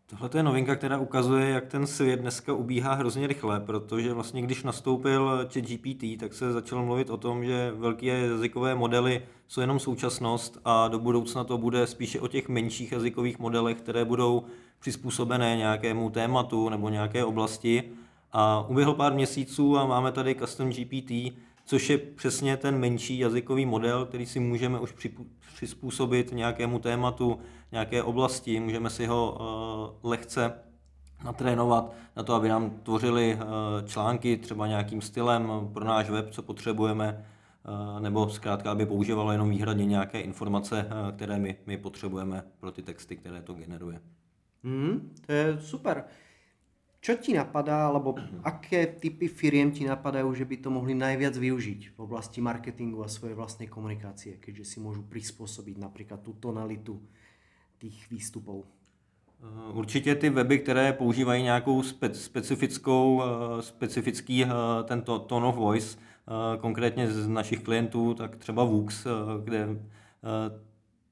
Tohle 0.06 0.30
je 0.34 0.42
novinka, 0.42 0.76
která 0.76 0.98
ukazuje, 0.98 1.48
jak 1.48 1.66
ten 1.66 1.86
svět 1.86 2.20
dneska 2.20 2.52
ubíhá 2.52 2.94
hrozně 2.94 3.26
rychle, 3.26 3.60
protože 3.60 4.12
vlastně 4.12 4.42
když 4.42 4.62
nastoupil 4.62 5.48
GPT, 5.54 6.20
tak 6.20 6.34
se 6.34 6.52
začalo 6.52 6.84
mluvit 6.84 7.10
o 7.10 7.16
tom, 7.16 7.44
že 7.44 7.72
velké 7.76 8.06
jazykové 8.06 8.74
modely 8.74 9.22
jsou 9.48 9.60
jenom 9.60 9.78
současnost 9.78 10.60
a 10.64 10.88
do 10.88 10.98
budoucna 10.98 11.44
to 11.44 11.58
bude 11.58 11.86
spíše 11.86 12.20
o 12.20 12.28
těch 12.28 12.48
menších 12.48 12.92
jazykových 12.92 13.38
modelech, 13.38 13.78
které 13.78 14.04
budou 14.04 14.44
přizpůsobené 14.80 15.56
nějakému 15.56 16.10
tématu 16.10 16.68
nebo 16.68 16.88
nějaké 16.88 17.24
oblasti. 17.24 17.84
A 18.32 18.66
uběhlo 18.68 18.94
pár 18.94 19.14
měsíců 19.14 19.78
a 19.78 19.86
máme 19.86 20.12
tady 20.12 20.34
Custom 20.34 20.70
GPT, 20.70 21.10
což 21.64 21.90
je 21.90 21.98
přesně 21.98 22.56
ten 22.56 22.78
menší 22.78 23.18
jazykový 23.18 23.66
model, 23.66 24.06
který 24.06 24.26
si 24.26 24.40
můžeme 24.40 24.80
už 24.80 24.94
přizpůsobit 25.54 26.32
nějakému 26.32 26.78
tématu, 26.78 27.38
nějaké 27.72 28.02
oblasti, 28.02 28.60
můžeme 28.60 28.90
si 28.90 29.06
ho 29.06 29.38
uh, 30.02 30.10
lehce 30.10 30.52
natrénovat 31.24 31.92
na 32.16 32.22
to, 32.22 32.34
aby 32.34 32.48
nám 32.48 32.70
tvořili 32.70 33.34
uh, 33.34 33.40
články 33.88 34.36
třeba 34.36 34.66
nějakým 34.66 35.00
stylem 35.00 35.70
pro 35.72 35.84
náš 35.84 36.10
web, 36.10 36.30
co 36.30 36.42
potřebujeme, 36.42 37.24
uh, 37.94 38.00
nebo 38.00 38.28
zkrátka, 38.28 38.70
aby 38.70 38.86
používalo 38.86 39.32
jenom 39.32 39.50
výhradně 39.50 39.86
nějaké 39.86 40.20
informace, 40.20 40.86
které 41.16 41.38
my, 41.38 41.56
my 41.66 41.78
potřebujeme 41.78 42.44
pro 42.60 42.72
ty 42.72 42.82
texty, 42.82 43.16
které 43.16 43.42
to 43.42 43.54
generuje. 43.54 44.00
Mm, 44.62 45.12
to 45.26 45.32
je 45.32 45.58
super. 45.60 46.04
Čo 47.02 47.18
ti 47.18 47.34
napadá, 47.34 47.90
alebo 47.90 48.14
aké 48.46 48.86
typy 48.86 49.26
firiem 49.26 49.74
ti 49.74 49.82
napadajú, 49.82 50.30
že 50.38 50.46
by 50.46 50.56
to 50.62 50.70
mohli 50.70 50.94
najviac 50.94 51.34
využiť 51.34 51.80
v 51.92 51.98
oblasti 51.98 52.38
marketingu 52.38 53.02
a 53.02 53.10
svojej 53.10 53.34
vlastnej 53.34 53.66
komunikácie, 53.66 54.38
keďže 54.38 54.64
si 54.64 54.78
môžu 54.78 55.02
prispôsobiť 55.10 55.82
napríklad 55.82 56.22
tú 56.22 56.38
tonalitu 56.38 57.02
těch 57.82 58.06
výstupů? 58.10 58.62
Eh, 59.42 59.72
určitě 59.72 60.14
ty 60.14 60.30
weby, 60.30 60.58
které 60.58 60.92
používají 60.92 61.42
nějakou 61.42 61.80
spe- 61.80 62.14
specifickou, 62.14 63.22
eh, 63.22 63.62
specifický 63.62 64.44
eh, 64.44 64.48
tento 64.84 65.18
tone 65.18 65.46
of 65.46 65.56
voice, 65.56 65.98
konkrétně 66.60 67.10
z 67.10 67.28
našich 67.28 67.60
klientů, 67.60 68.14
tak 68.14 68.36
třeba 68.36 68.64
Wux, 68.64 69.06
kde 69.44 69.68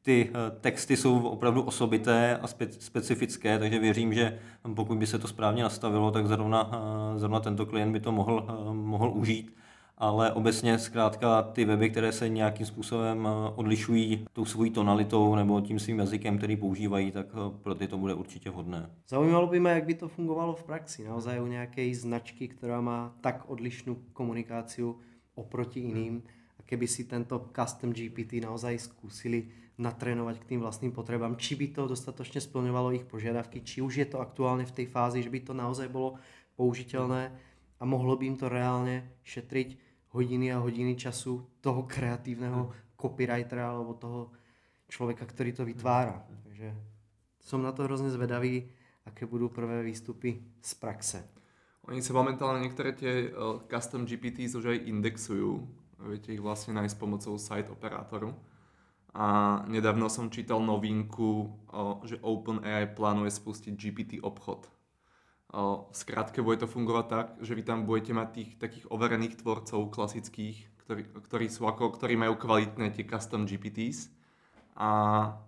ty 0.02 0.30
texty 0.61 0.97
jsou 0.97 1.23
opravdu 1.23 1.62
osobité 1.62 2.37
a 2.37 2.47
spe- 2.47 2.78
specifické, 2.78 3.59
takže 3.59 3.78
věřím, 3.78 4.14
že 4.14 4.38
pokud 4.75 4.99
by 4.99 5.07
se 5.07 5.19
to 5.19 5.28
správně 5.28 5.62
nastavilo, 5.62 6.11
tak 6.11 6.26
zrovna, 6.26 6.71
zrovna 7.16 7.40
tento 7.40 7.66
klient 7.66 7.92
by 7.92 8.00
to 8.00 8.12
mohl, 8.12 8.47
mohl 8.73 9.12
užít 9.14 9.61
ale 10.00 10.33
obecně 10.33 10.78
zkrátka 10.78 11.42
ty 11.42 11.64
weby, 11.64 11.90
které 11.90 12.12
se 12.12 12.28
nějakým 12.28 12.66
způsobem 12.66 13.28
eh, 13.28 13.52
odlišují 13.54 14.26
tou 14.33 14.45
svojí 14.45 14.71
tonalitou 14.71 15.35
nebo 15.35 15.61
tím 15.61 15.78
svým 15.78 15.99
jazykem, 15.99 16.38
který 16.38 16.57
používají, 16.57 17.12
tak 17.12 17.26
eh, 17.33 17.59
pro 17.62 17.75
ty 17.75 17.88
to 17.88 17.99
bude 17.99 18.14
určitě 18.14 18.50
vhodné. 18.50 18.90
Zaujímalo 19.09 19.47
by 19.47 19.61
mě, 19.61 19.71
jak 19.71 19.85
by 19.85 19.95
to 19.95 20.09
fungovalo 20.09 20.54
v 20.54 20.64
praxi. 20.64 21.04
Naozaj 21.04 21.40
u 21.40 21.47
nějaké 21.47 21.95
značky, 21.95 22.49
která 22.49 22.80
má 22.80 23.14
tak 23.21 23.45
odlišnou 23.50 23.97
komunikáciu 24.12 24.99
oproti 25.35 25.80
iným. 25.80 26.23
A 26.59 26.62
keby 26.62 26.88
si 26.88 27.04
tento 27.04 27.49
custom 27.61 27.92
GPT 27.92 28.33
naozaj 28.33 28.78
skúsili 28.78 29.49
natrénovať 29.80 30.37
k 30.44 30.49
tým 30.54 30.60
vlastným 30.60 30.92
potrebám, 30.92 31.40
či 31.40 31.56
by 31.56 31.72
to 31.72 31.88
dostatočne 31.88 32.38
splňovalo 32.38 32.92
ich 32.92 33.08
požiadavky, 33.08 33.64
či 33.64 33.80
už 33.80 33.92
je 33.96 34.06
to 34.06 34.20
aktuálne 34.20 34.68
v 34.68 34.76
tej 34.76 34.87
fázi, 34.92 35.25
že 35.25 35.32
by 35.32 35.40
to 35.40 35.56
naozaj 35.56 35.88
bolo 35.88 36.20
použiteľné 36.60 37.32
a 37.80 37.82
mohlo 37.88 38.14
by 38.20 38.28
im 38.28 38.37
to 38.37 38.52
reálne 38.52 39.08
šetriť 39.25 39.80
hodiny 40.12 40.52
a 40.52 40.60
hodiny 40.60 41.00
času 41.00 41.40
toho 41.64 41.88
kreatívneho 41.88 42.92
copywritera 43.00 43.72
alebo 43.72 43.96
toho 43.96 44.20
človeka, 44.92 45.25
ktorý 45.25 45.56
to 45.56 45.64
vytvára. 45.64 46.20
Takže 46.44 46.76
som 47.40 47.64
na 47.64 47.72
to 47.72 47.88
hrozne 47.88 48.12
zvedavý, 48.12 48.68
aké 49.08 49.25
budú 49.25 49.49
prvé 49.49 49.80
výstupy 49.80 50.60
z 50.60 50.72
praxe. 50.76 51.25
Oni 51.88 52.04
sa 52.04 52.12
momentálne 52.12 52.60
niektoré 52.60 52.92
tie 52.92 53.32
uh, 53.32 53.64
custom 53.64 54.04
GPTs 54.04 54.52
už 54.60 54.76
aj 54.76 54.78
indexujú. 54.84 55.64
Viete 56.04 56.37
ich 56.37 56.42
vlastne 56.42 56.76
nájsť 56.76 56.96
pomocou 57.00 57.40
site 57.40 57.72
operátoru. 57.72 58.37
A 59.10 59.60
nedávno 59.66 60.06
som 60.06 60.30
čítal 60.30 60.62
novinku, 60.62 61.50
že 62.06 62.22
OpenAI 62.22 62.94
plánuje 62.94 63.34
spustiť 63.34 63.74
GPT 63.74 64.12
obchod. 64.22 64.70
V 65.50 65.94
skratke 65.94 66.38
bude 66.46 66.62
to 66.62 66.70
fungovať 66.70 67.06
tak, 67.10 67.26
že 67.42 67.58
vy 67.58 67.66
tam 67.66 67.82
budete 67.82 68.14
mať 68.14 68.28
tých 68.30 68.50
takých 68.62 68.86
overených 68.86 69.42
tvorcov 69.42 69.90
klasických, 69.90 70.62
ktorí, 70.86 71.02
ktorí, 71.26 71.46
sú 71.50 71.66
ako, 71.66 71.90
ktorí 71.90 72.14
majú 72.14 72.38
kvalitné 72.38 72.94
tie 72.94 73.02
custom 73.02 73.50
GPTs 73.50 74.14
a 74.78 74.88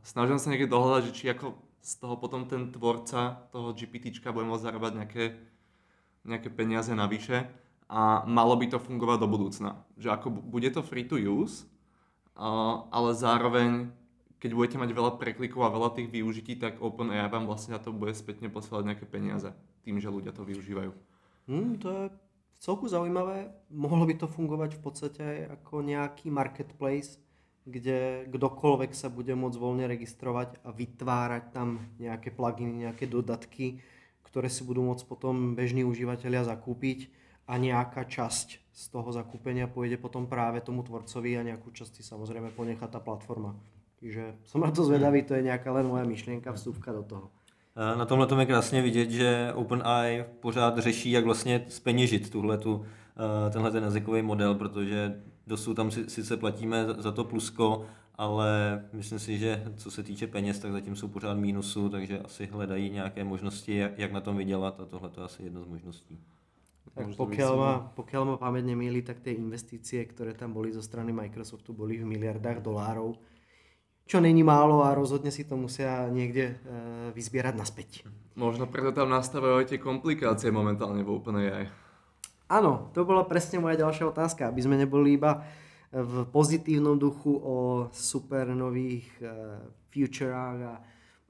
snažím 0.03 0.43
sa 0.43 0.51
niekde 0.51 0.69
dohľadať, 0.69 1.03
že 1.09 1.17
či 1.17 1.25
ako 1.31 1.55
z 1.83 1.93
toho 1.99 2.15
potom 2.19 2.47
ten 2.47 2.71
tvorca 2.71 3.47
toho 3.51 3.75
GPTčka 3.75 4.35
bude 4.35 4.47
môcť 4.47 4.65
zarábať 4.67 4.93
nejaké, 4.99 5.25
nejaké 6.27 6.49
peniaze 6.51 6.91
navyše. 6.95 7.47
A 7.93 8.25
malo 8.25 8.57
by 8.57 8.73
to 8.73 8.79
fungovať 8.81 9.19
do 9.21 9.29
budúcna. 9.29 9.71
Že 10.01 10.09
ako 10.17 10.29
bude 10.31 10.69
to 10.73 10.81
free 10.81 11.05
to 11.05 11.21
use, 11.21 11.69
ale 12.37 13.11
zároveň 13.15 13.93
keď 14.43 14.59
budete 14.59 14.75
mať 14.83 14.91
veľa 14.91 15.13
preklikov 15.23 15.63
a 15.63 15.71
veľa 15.71 15.95
tých 15.95 16.11
využití, 16.11 16.59
tak 16.59 16.83
OpenAI 16.83 17.31
vám 17.31 17.47
vlastne 17.47 17.79
na 17.79 17.81
to 17.81 17.95
bude 17.95 18.11
spätne 18.11 18.51
posielať 18.51 18.91
nejaké 18.91 19.07
peniaze 19.07 19.55
tým, 19.87 20.03
že 20.03 20.11
ľudia 20.11 20.35
to 20.35 20.43
využívajú. 20.43 20.91
Hmm, 21.47 21.79
to 21.79 21.87
je 21.87 22.05
celku 22.59 22.91
zaujímavé. 22.91 23.55
Mohlo 23.71 24.11
by 24.11 24.15
to 24.19 24.27
fungovať 24.27 24.75
v 24.75 24.83
podstate 24.83 25.25
ako 25.47 25.87
nejaký 25.87 26.35
marketplace, 26.35 27.23
kde 27.63 28.27
kdokoľvek 28.35 28.91
sa 28.91 29.07
bude 29.07 29.31
môcť 29.31 29.59
voľne 29.63 29.87
registrovať 29.87 30.59
a 30.67 30.75
vytvárať 30.75 31.45
tam 31.55 31.79
nejaké 32.03 32.35
pluginy, 32.35 32.91
nejaké 32.91 33.07
dodatky, 33.07 33.79
ktoré 34.27 34.51
si 34.51 34.67
budú 34.67 34.83
môcť 34.83 35.07
potom 35.07 35.55
bežní 35.55 35.87
užívateľia 35.87 36.51
zakúpiť 36.51 37.22
a 37.47 37.59
nejaká 37.59 38.05
časť 38.05 38.49
z 38.73 38.85
toho 38.89 39.13
zakúpenia 39.13 39.69
pôjde 39.69 40.01
potom 40.01 40.27
práve 40.27 40.61
tomu 40.61 40.83
tvorcovi 40.83 41.37
a 41.37 41.43
nejakú 41.43 41.71
časť 41.71 42.01
si 42.01 42.03
samozrejme 42.03 42.55
ponechá 42.57 42.89
tá 42.89 42.99
platforma. 42.99 43.55
Čiže 44.01 44.35
som 44.45 44.61
na 44.61 44.71
to 44.71 44.85
zvedavý, 44.85 45.23
to 45.23 45.35
je 45.35 45.43
nějaká 45.43 45.73
len 45.73 45.87
moja 45.87 46.05
myšlienka, 46.05 46.53
vstupka 46.53 46.93
do 46.93 47.03
toho. 47.03 47.31
Na 47.77 48.05
tomhle 48.05 48.27
tom 48.27 48.41
je 48.41 48.47
krásně 48.47 48.83
vidět, 48.83 49.11
že 49.11 49.53
OpenAI 49.55 50.25
pořád 50.41 50.79
řeší, 50.79 51.11
jak 51.11 51.25
vlastně 51.25 51.65
speněžit 51.69 52.31
tuhletu, 52.31 52.85
eh, 53.47 53.51
tenhle 53.51 53.71
ten 53.71 53.85
jazykový 53.85 54.23
model, 54.23 54.55
protože 54.55 55.23
dosud 55.47 55.75
tam 55.75 55.91
sice 55.91 56.37
platíme 56.37 56.87
za 56.99 57.13
to 57.13 57.25
plusko, 57.25 57.87
ale 58.15 58.83
myslím 58.93 59.19
si, 59.19 59.39
že 59.39 59.65
co 59.77 59.91
se 59.91 60.03
týče 60.03 60.27
peněz, 60.27 60.59
tak 60.59 60.73
zatím 60.73 60.97
jsou 60.97 61.09
pořád 61.09 61.35
mínusu, 61.35 61.89
takže 61.89 62.19
asi 62.19 62.47
hledají 62.47 62.91
nějaké 62.91 63.25
možnosti, 63.25 63.79
jak 63.97 64.13
na 64.13 64.21
tom 64.21 64.37
vydělat 64.37 64.81
a 64.81 64.85
tohle 64.87 65.11
je 65.17 65.23
asi 65.23 65.43
jedna 65.43 65.63
z 65.63 65.67
možností. 65.67 66.19
Tak 66.93 67.17
pokiaľ 67.17 67.53
ma, 67.57 67.73
pokiaľ 67.95 68.23
ma 68.27 68.37
pamäť 68.37 68.69
nemýli, 68.69 69.01
tak 69.01 69.25
tie 69.25 69.33
investície, 69.33 70.05
ktoré 70.05 70.37
tam 70.37 70.53
boli 70.53 70.75
zo 70.75 70.85
strany 70.85 71.15
Microsoftu, 71.15 71.73
boli 71.73 71.97
v 71.97 72.05
miliardách 72.05 72.61
dolárov 72.61 73.17
čo 74.07 74.21
není 74.21 74.43
málo 74.43 74.83
a 74.83 74.93
rozhodne 74.93 75.31
si 75.31 75.47
to 75.47 75.57
musia 75.57 76.11
niekde 76.11 76.53
e, 76.53 76.55
vyzbierať 77.15 77.55
naspäť. 77.55 77.91
Možno 78.35 78.67
preto 78.67 78.91
tam 78.93 79.09
nastavujú 79.09 79.63
aj 79.63 79.67
tie 79.73 79.81
komplikácie 79.81 80.53
momentálne 80.53 81.01
v 81.07 81.13
OpenAI. 81.17 81.67
Áno, 82.53 82.93
to 82.93 83.09
bola 83.09 83.25
presne 83.25 83.63
moja 83.63 83.81
ďalšia 83.81 84.13
otázka, 84.13 84.53
aby 84.53 84.61
sme 84.61 84.77
neboli 84.77 85.17
iba 85.17 85.41
v 85.93 86.29
pozitívnom 86.29 87.01
duchu 87.01 87.33
o 87.33 87.89
super 87.89 88.53
nových 88.53 89.09
e, 89.23 89.33
futurách 89.89 90.59
a 90.61 90.75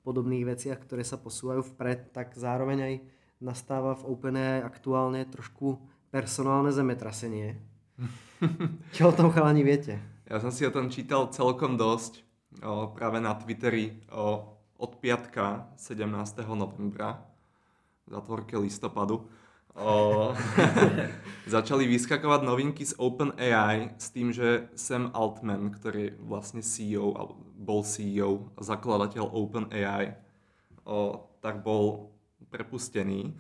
podobných 0.02 0.42
veciach, 0.42 0.82
ktoré 0.82 1.06
sa 1.06 1.23
posúvajú 1.23 1.62
vpred, 1.75 2.11
tak 2.11 2.35
zároveň 2.35 2.78
aj 2.82 2.94
nastáva 3.42 3.99
v 3.99 4.06
OpenAI 4.14 4.62
aktuálne 4.62 5.26
trošku 5.26 5.82
personálne 6.14 6.70
zemetrasenie. 6.70 7.58
Čo 8.94 9.11
o 9.11 9.16
tom 9.16 9.34
chalani 9.34 9.66
viete? 9.66 9.99
Ja 10.30 10.38
som 10.38 10.54
si 10.54 10.62
o 10.64 10.72
tom 10.72 10.88
čítal 10.88 11.28
celkom 11.34 11.75
dosť 11.75 12.22
o, 12.62 12.94
práve 12.94 13.18
na 13.18 13.34
Twitteri 13.34 14.00
o, 14.14 14.54
od 14.78 14.92
piatka 15.02 15.68
17. 15.76 16.06
novembra, 16.54 17.20
zatvorke 18.06 18.56
listopadu, 18.56 19.26
o, 19.75 19.92
začali 21.54 21.84
vyskakovať 21.90 22.40
novinky 22.46 22.87
z 22.87 22.94
OpenAI 22.96 23.99
s 23.99 24.14
tým, 24.14 24.30
že 24.30 24.70
Sam 24.78 25.11
Altman, 25.12 25.75
ktorý 25.75 26.14
je 26.14 26.16
vlastne 26.22 26.62
CEO, 26.62 27.12
bol 27.58 27.82
CEO 27.82 28.54
zakladateľ 28.62 29.26
OpenAI, 29.26 30.16
o, 30.87 31.28
tak 31.42 31.66
bol 31.66 32.14
prepustený. 32.50 33.37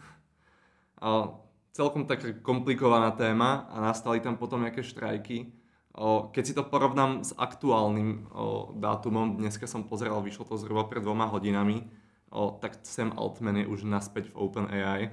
O, 1.02 1.42
celkom 1.72 2.06
taká 2.06 2.36
komplikovaná 2.44 3.10
téma 3.16 3.66
a 3.72 3.80
nastali 3.80 4.20
tam 4.20 4.36
potom 4.36 4.62
nejaké 4.62 4.84
štrajky 4.84 5.62
keď 6.32 6.42
si 6.44 6.56
to 6.56 6.64
porovnám 6.64 7.20
s 7.20 7.36
aktuálnym 7.36 8.32
dátumom, 8.80 9.36
dneska 9.36 9.68
som 9.68 9.84
pozeral, 9.84 10.24
vyšlo 10.24 10.48
to 10.48 10.56
zhruba 10.56 10.88
pred 10.88 11.04
dvoma 11.04 11.28
hodinami, 11.28 11.84
tak 12.32 12.80
Sam 12.80 13.12
Altman 13.12 13.60
je 13.60 13.66
už 13.68 13.84
naspäť 13.84 14.32
v 14.32 14.40
OpenAI, 14.40 15.12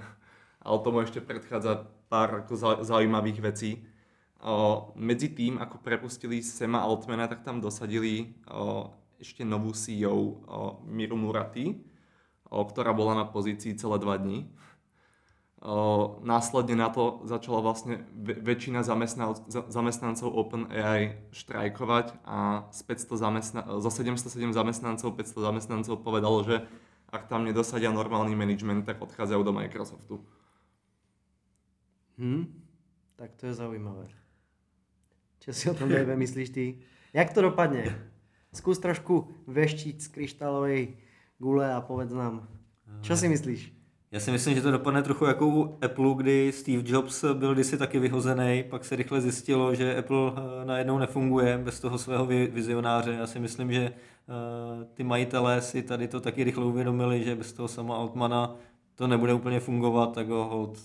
ale 0.63 0.77
tomu 0.79 1.03
ešte 1.03 1.19
predchádza 1.19 1.83
pár 2.07 2.47
zaujímavých 2.79 3.39
vecí. 3.43 3.83
Medzi 4.95 5.35
tým, 5.35 5.59
ako 5.59 5.83
prepustili 5.83 6.39
Sema 6.39 6.79
Altmana, 6.79 7.27
tak 7.27 7.43
tam 7.43 7.59
dosadili 7.59 8.39
ešte 9.19 9.43
novú 9.43 9.75
CEO 9.75 10.39
Miru 10.87 11.19
Murati, 11.19 11.75
o, 12.49 12.65
ktorá 12.65 12.91
bola 12.93 13.13
na 13.13 13.25
pozícii 13.25 13.77
celé 13.77 13.97
dva 14.01 14.17
dní 14.17 14.49
následne 16.23 16.79
na 16.79 16.87
to 16.87 17.19
začala 17.27 17.59
vlastne 17.59 18.07
väčšina 18.23 18.79
zamestnancov 19.67 20.31
OpenAI 20.31 21.19
štrajkovať 21.35 22.15
a 22.23 22.71
z, 22.71 22.79
500 22.87 23.19
zamestna- 23.19 23.67
zo 23.83 23.91
707 23.91 24.55
zamestnancov 24.55 25.11
500 25.19 25.35
zamestnancov 25.35 25.99
povedalo, 25.99 26.47
že 26.47 26.63
ak 27.11 27.27
tam 27.27 27.43
nedosadia 27.43 27.91
normálny 27.91 28.39
management, 28.39 28.87
tak 28.87 29.03
odchádzajú 29.03 29.41
do 29.43 29.51
Microsoftu. 29.51 30.15
Hm, 32.15 32.47
tak 33.19 33.35
to 33.35 33.51
je 33.51 33.53
zaujímavé. 33.59 34.07
Čo 35.43 35.51
si 35.51 35.65
o 35.67 35.75
tom 35.75 35.91
myslíš 35.91 36.55
ty? 36.55 36.79
Jak 37.11 37.35
to 37.35 37.43
dopadne? 37.43 37.91
Skús 38.55 38.79
trošku 38.79 39.27
veštiť 39.43 39.95
z 39.99 40.07
kryštálovej 40.07 41.08
gule 41.39 41.73
a 41.73 41.81
povedz 41.81 42.13
nám, 42.13 42.47
čo 43.01 43.17
si 43.17 43.29
myslíš? 43.29 43.79
Já 44.11 44.19
si 44.19 44.31
myslím, 44.31 44.55
že 44.55 44.61
to 44.61 44.71
dopadne 44.71 45.03
trochu 45.03 45.25
jako 45.25 45.47
u 45.47 45.77
Apple, 45.81 46.15
kdy 46.15 46.51
Steve 46.51 46.83
Jobs 46.85 47.25
byl 47.33 47.53
kdysi 47.53 47.77
taky 47.77 47.99
vyhozený, 47.99 48.63
pak 48.69 48.85
se 48.85 48.95
rychle 48.95 49.21
zjistilo, 49.21 49.75
že 49.75 49.97
Apple 49.97 50.31
eh, 50.35 50.65
najednou 50.65 50.97
nefunguje 50.97 51.57
bez 51.57 51.79
toho 51.79 51.97
svého 51.97 52.25
vizionáře. 52.25 53.11
Já 53.11 53.27
si 53.27 53.39
myslím, 53.39 53.71
že 53.71 53.83
eh, 53.85 54.85
ty 54.93 55.03
majitelé 55.03 55.61
si 55.61 55.83
tady 55.83 56.07
to 56.07 56.19
taky 56.21 56.43
rychle 56.43 56.65
uvědomili, 56.65 57.23
že 57.23 57.35
bez 57.35 57.53
toho 57.53 57.67
sama 57.67 57.95
Altmana 57.95 58.55
to 58.95 59.07
nebude 59.07 59.33
úplně 59.33 59.59
fungovat, 59.59 60.13
tak 60.13 60.27
ho 60.27 60.45
hold 60.45 60.79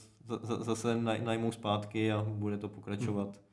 zase 0.60 0.96
najmou 1.00 1.52
zpátky 1.52 2.12
a 2.12 2.24
bude 2.28 2.58
to 2.58 2.68
pokračovat. 2.68 3.26
Hmm. 3.26 3.44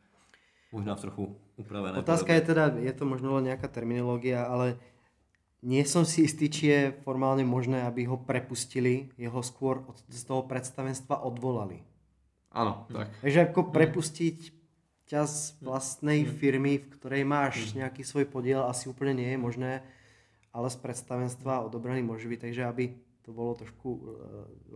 Možná 0.72 0.96
v 0.96 1.02
trochu 1.02 1.36
upravené. 1.56 2.00
Otázka 2.00 2.26
podobě. 2.26 2.36
je 2.36 2.42
teda, 2.42 2.72
je 2.80 2.94
to 2.94 3.06
možno 3.06 3.36
len 3.36 3.44
nejaká 3.44 3.68
terminológia, 3.68 4.48
ale 4.48 4.80
nie 5.62 5.86
som 5.86 6.02
si 6.02 6.26
istý, 6.26 6.50
či 6.50 6.64
je 6.74 6.82
formálne 7.06 7.46
možné, 7.46 7.86
aby 7.86 8.10
ho 8.10 8.18
prepustili, 8.18 9.14
jeho 9.14 9.46
skôr 9.46 9.86
od, 9.86 9.98
z 10.10 10.22
toho 10.26 10.42
predstavenstva 10.50 11.22
odvolali. 11.22 11.86
Áno, 12.52 12.90
tak. 12.90 13.14
Takže 13.22 13.40
ako 13.48 13.70
prepustiť 13.70 14.38
ťa 15.08 15.22
z 15.28 15.40
vlastnej 15.62 16.26
mm. 16.26 16.32
firmy, 16.36 16.74
v 16.82 16.92
ktorej 16.98 17.24
máš 17.24 17.72
mm. 17.72 17.86
nejaký 17.86 18.02
svoj 18.02 18.26
podiel, 18.28 18.66
asi 18.66 18.90
úplne 18.90 19.22
nie 19.22 19.30
je 19.32 19.40
možné, 19.40 19.72
ale 20.52 20.68
z 20.68 20.78
predstavenstva 20.82 21.64
odobraný 21.64 22.04
môže 22.04 22.26
byť, 22.28 22.40
takže 22.42 22.64
aby 22.68 22.86
to 23.22 23.30
bolo 23.32 23.56
trošku 23.56 23.90
e, 23.96 24.02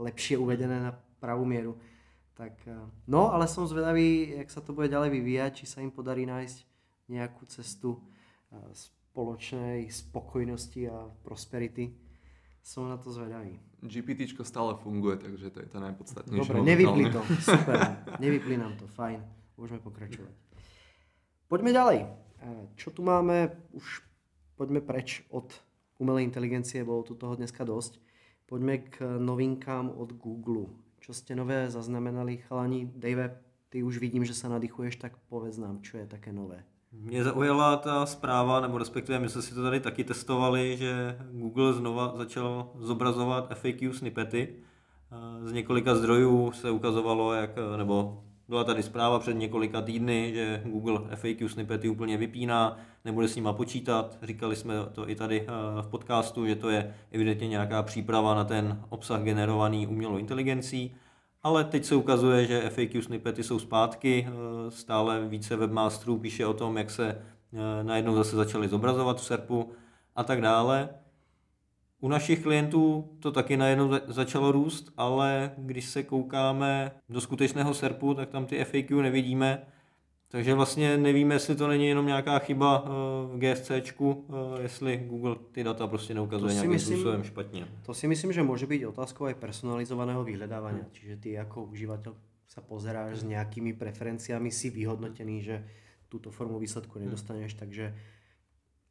lepšie 0.05 0.37
uvedené 0.37 0.87
na 0.87 0.91
pravú 1.19 1.43
mieru. 1.43 1.75
Tak, 2.37 2.51
e, 2.63 2.77
no, 3.09 3.33
ale 3.33 3.49
som 3.49 3.65
zvedavý, 3.65 4.37
jak 4.37 4.53
sa 4.53 4.61
to 4.61 4.71
bude 4.71 4.87
ďalej 4.87 5.11
vyvíjať, 5.11 5.51
či 5.63 5.65
sa 5.65 5.81
im 5.81 5.89
podarí 5.89 6.23
nájsť 6.29 6.57
nejakú 7.09 7.43
cestu 7.49 7.97
e, 7.97 7.99
spoločnej 9.15 9.87
spokojnosti 9.87 10.91
a 10.91 11.07
prosperity. 11.23 11.95
Som 12.59 12.91
na 12.91 12.99
to 12.99 13.15
zvedavý. 13.15 13.63
GPT 13.79 14.27
stále 14.43 14.75
funguje, 14.75 15.15
takže 15.23 15.55
to 15.55 15.63
je 15.63 15.69
to 15.71 15.79
najpodstatnejšie. 15.79 16.43
Dobre, 16.43 16.59
nevypli 16.67 17.07
to, 17.15 17.23
super, 17.39 17.79
nevypli 18.19 18.59
nám 18.59 18.75
to, 18.75 18.91
fajn, 18.91 19.23
môžeme 19.55 19.79
pokračovať. 19.79 20.35
Poďme 21.47 21.71
ďalej. 21.71 21.99
Čo 22.75 22.91
tu 22.91 23.07
máme, 23.07 23.55
už 23.71 24.03
poďme 24.59 24.83
preč 24.83 25.23
od 25.31 25.47
umelej 25.95 26.27
inteligencie, 26.27 26.83
bolo 26.83 27.07
tu 27.07 27.15
toho 27.15 27.39
dneska 27.39 27.63
dosť. 27.63 28.03
Poďme 28.51 28.83
k 28.83 29.21
novinkám 29.21 29.95
od 29.95 30.11
Google. 30.19 30.75
Čo 30.99 31.15
ste 31.15 31.39
nové 31.39 31.71
zaznamenali, 31.71 32.43
chalani? 32.49 32.89
Dave, 32.91 33.37
ty 33.69 33.79
už 33.79 34.01
vidím, 34.01 34.27
že 34.27 34.35
sa 34.35 34.51
nadýchuješ, 34.51 34.99
tak 34.99 35.15
povedz 35.29 35.61
nám, 35.61 35.79
čo 35.85 36.01
je 36.01 36.09
také 36.09 36.35
nové. 36.35 36.65
Mě 37.01 37.23
zaujala 37.23 37.77
ta 37.77 38.05
zpráva, 38.05 38.59
nebo 38.59 38.77
respektive 38.77 39.19
my 39.19 39.29
jsme 39.29 39.41
si 39.41 39.55
to 39.55 39.63
tady 39.63 39.79
taky 39.79 40.03
testovali, 40.03 40.77
že 40.77 41.17
Google 41.31 41.73
znova 41.73 42.13
začal 42.17 42.69
zobrazovat 42.79 43.53
FAQ 43.53 43.93
snippety. 43.93 44.55
Z 45.43 45.51
několika 45.51 45.95
zdrojů 45.95 46.51
se 46.51 46.71
ukazovalo, 46.71 47.33
jak, 47.33 47.49
nebo 47.77 48.23
byla 48.47 48.63
tady 48.63 48.83
zpráva 48.83 49.19
před 49.19 49.33
několika 49.33 49.81
týdny, 49.81 50.31
že 50.33 50.61
Google 50.65 50.99
FAQ 51.15 51.49
snippety 51.49 51.89
úplně 51.89 52.17
vypíná, 52.17 52.77
nebude 53.05 53.27
s 53.27 53.35
nima 53.35 53.53
počítat. 53.53 54.17
Říkali 54.23 54.55
jsme 54.55 54.73
to 54.93 55.09
i 55.09 55.15
tady 55.15 55.47
v 55.81 55.87
podcastu, 55.87 56.47
že 56.47 56.55
to 56.55 56.69
je 56.69 56.95
evidentně 57.11 57.47
nějaká 57.47 57.83
příprava 57.83 58.35
na 58.35 58.43
ten 58.43 58.81
obsah 58.89 59.21
generovaný 59.21 59.87
umělou 59.87 60.17
inteligencí 60.17 60.95
ale 61.45 61.63
teď 61.63 61.85
se 61.85 61.95
ukazuje, 61.95 62.45
že 62.45 62.69
FAQ 62.69 63.01
snippety 63.01 63.43
jsou 63.43 63.59
zpátky, 63.59 64.27
eh, 64.27 64.71
stále 64.71 65.27
více 65.27 65.55
webmasterů 65.55 66.17
píše 66.17 66.45
o 66.45 66.53
tom, 66.53 66.77
jak 66.77 66.89
se 66.89 67.09
eh, 67.09 67.83
najednou 67.83 68.15
zase 68.15 68.35
začaly 68.35 68.67
zobrazovat 68.67 69.17
v 69.17 69.23
SERPu 69.23 69.71
a 70.15 70.23
tak 70.23 70.41
dále. 70.41 70.89
U 71.99 72.07
našich 72.07 72.43
klientů 72.43 73.09
to 73.19 73.31
taky 73.31 73.57
najednou 73.57 73.91
začalo 74.07 74.51
růst, 74.51 74.93
ale 74.97 75.51
když 75.57 75.85
se 75.85 76.03
koukáme 76.03 76.91
do 77.09 77.21
skutečného 77.21 77.73
SERPu, 77.73 78.13
tak 78.13 78.29
tam 78.29 78.45
ty 78.45 78.65
FAQ 78.65 79.01
nevidíme, 79.01 79.65
takže 80.35 80.53
vlastně 80.53 80.97
nevíme, 80.97 81.35
jestli 81.35 81.55
to 81.55 81.67
není 81.67 81.87
jenom 81.87 82.05
nějaká 82.05 82.39
chyba 82.39 82.83
eh, 82.85 82.89
v 83.35 83.37
GSC, 83.39 83.71
eh, 83.71 84.61
jestli 84.61 84.97
Google 85.07 85.35
ty 85.51 85.63
data 85.63 85.87
prostě 85.87 86.13
neukazuje 86.13 86.53
nějakým 86.53 86.71
myslím, 86.71 86.97
způsobem 86.97 87.23
špatně. 87.23 87.67
To 87.85 87.93
si 87.93 88.07
myslím, 88.07 88.33
že 88.33 88.43
môže 88.43 88.67
byť 88.67 88.91
otázkou 88.91 89.31
aj 89.31 89.39
personalizovaného 89.39 90.27
vyhľadávania. 90.27 90.83
Hmm. 90.83 90.91
Čiže 90.91 91.15
ty 91.23 91.39
ako 91.39 91.71
užívateľ 91.71 92.13
sa 92.51 92.59
pozeráš 92.59 93.23
s 93.23 93.23
nejakými 93.23 93.79
preferenciami, 93.79 94.51
si 94.51 94.67
vyhodnotený, 94.67 95.39
že 95.39 95.63
túto 96.11 96.35
formu 96.35 96.59
výsledku 96.59 96.99
nedostaneš, 96.99 97.55
hmm. 97.55 97.59
takže 97.59 97.85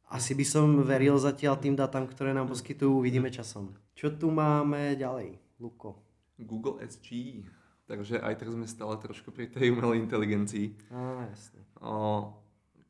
asi 0.09 0.33
by 0.33 0.45
som 0.49 0.81
veril 0.81 1.21
zatiaľ 1.21 1.61
tým 1.61 1.77
datám, 1.77 2.09
ktoré 2.09 2.33
nám 2.33 2.49
poskytujú, 2.49 3.05
uvidíme 3.05 3.29
časom. 3.29 3.77
Čo 3.93 4.17
tu 4.17 4.33
máme 4.33 4.97
ďalej, 4.97 5.37
Luko? 5.61 6.01
Google 6.41 6.81
SG. 6.89 7.45
Takže 7.85 8.17
aj 8.17 8.41
tak 8.41 8.49
sme 8.49 8.65
stále 8.65 8.97
trošku 8.97 9.29
pri 9.29 9.45
tej 9.45 9.69
umelej 9.69 10.01
inteligencii. 10.01 10.73
Á, 10.89 11.29
jasne. 11.29 11.61
O, 11.85 12.33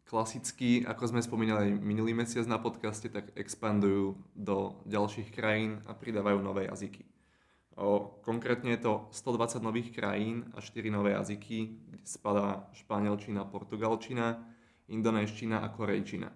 klasicky, 0.07 0.87
ako 0.87 1.11
sme 1.11 1.19
spomínali 1.19 1.75
minulý 1.75 2.15
mesiac 2.15 2.47
na 2.47 2.55
podcaste, 2.55 3.11
tak 3.11 3.35
expandujú 3.35 4.15
do 4.31 4.79
ďalších 4.87 5.35
krajín 5.35 5.83
a 5.83 5.91
pridávajú 5.91 6.39
nové 6.39 6.71
jazyky. 6.71 7.03
O, 7.75 8.07
konkrétne 8.23 8.71
je 8.79 8.87
to 8.87 8.93
120 9.11 9.59
nových 9.59 9.91
krajín 9.91 10.47
a 10.55 10.63
4 10.63 10.87
nové 10.87 11.11
jazyky, 11.11 11.75
kde 11.91 12.07
spadá 12.07 12.71
španielčina, 12.71 13.43
portugalčina, 13.43 14.47
indonéština 14.87 15.59
a 15.59 15.67
korejčina. 15.75 16.31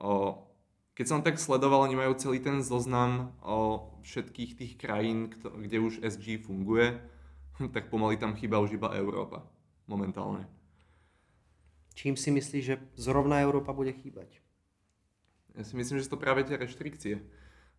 O, 0.00 0.40
keď 0.96 1.04
som 1.04 1.20
tak 1.20 1.36
sledoval, 1.36 1.84
oni 1.84 2.00
majú 2.00 2.16
celý 2.16 2.40
ten 2.40 2.64
zoznam 2.64 3.36
o 3.44 3.92
všetkých 4.00 4.56
tých 4.56 4.72
krajín, 4.80 5.28
kde 5.36 5.84
už 5.84 6.00
SG 6.00 6.40
funguje 6.40 7.12
tak 7.74 7.90
pomaly 7.90 8.18
tam 8.18 8.34
chýba 8.34 8.58
už 8.58 8.74
iba 8.74 8.94
Európa 8.94 9.46
momentálne. 9.86 10.48
Čím 11.94 12.18
si 12.18 12.34
myslíš, 12.34 12.64
že 12.64 12.76
zrovna 12.98 13.38
Európa 13.44 13.70
bude 13.70 13.94
chýbať? 13.94 14.42
Ja 15.54 15.62
si 15.62 15.78
myslím, 15.78 16.02
že 16.02 16.10
sú 16.10 16.18
to 16.18 16.24
práve 16.24 16.42
tie 16.42 16.58
reštrikcie. 16.58 17.22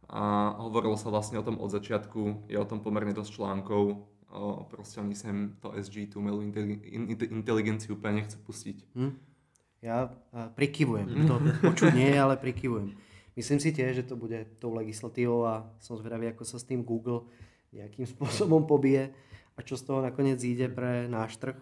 A 0.07 0.53
hovorilo 0.61 0.95
sa 0.95 1.11
vlastne 1.11 1.41
o 1.41 1.43
tom 1.43 1.59
od 1.59 1.67
začiatku, 1.67 2.47
je 2.47 2.55
o 2.55 2.69
tom 2.69 2.79
pomerne 2.79 3.11
dosť 3.11 3.41
článkov, 3.41 4.05
o, 4.29 4.63
proste 4.69 5.01
oni 5.01 5.17
sem 5.17 5.57
to 5.59 5.73
SG, 5.73 6.13
tú 6.13 6.21
umelú 6.21 6.45
inteligenciu 6.45 7.97
úplne 7.97 8.21
nechcú 8.21 8.38
pustiť. 8.45 8.77
Hm? 8.93 9.11
Ja 9.81 10.13
prikyvujem, 10.55 11.09
hm. 11.09 11.25
to 11.29 11.35
počuť 11.65 11.97
nie, 11.97 12.13
ale 12.13 12.38
prikyvujem. 12.38 12.93
Myslím 13.35 13.59
si 13.59 13.75
tiež, 13.75 13.99
že 13.99 14.07
to 14.07 14.15
bude 14.15 14.45
tou 14.61 14.71
legislatívou 14.77 15.43
a 15.43 15.67
som 15.81 15.99
zvedavý, 15.99 16.31
ako 16.31 16.47
sa 16.47 16.61
s 16.61 16.69
tým 16.69 16.85
Google 16.85 17.27
nejakým 17.73 18.05
spôsobom 18.15 18.63
pobije 18.63 19.11
a 19.56 19.60
čo 19.63 19.80
z 19.80 19.84
toho 19.88 20.00
nakoniec 20.04 20.39
ide 20.44 20.68
pre 20.68 21.08
náš 21.08 21.39
trh. 21.39 21.56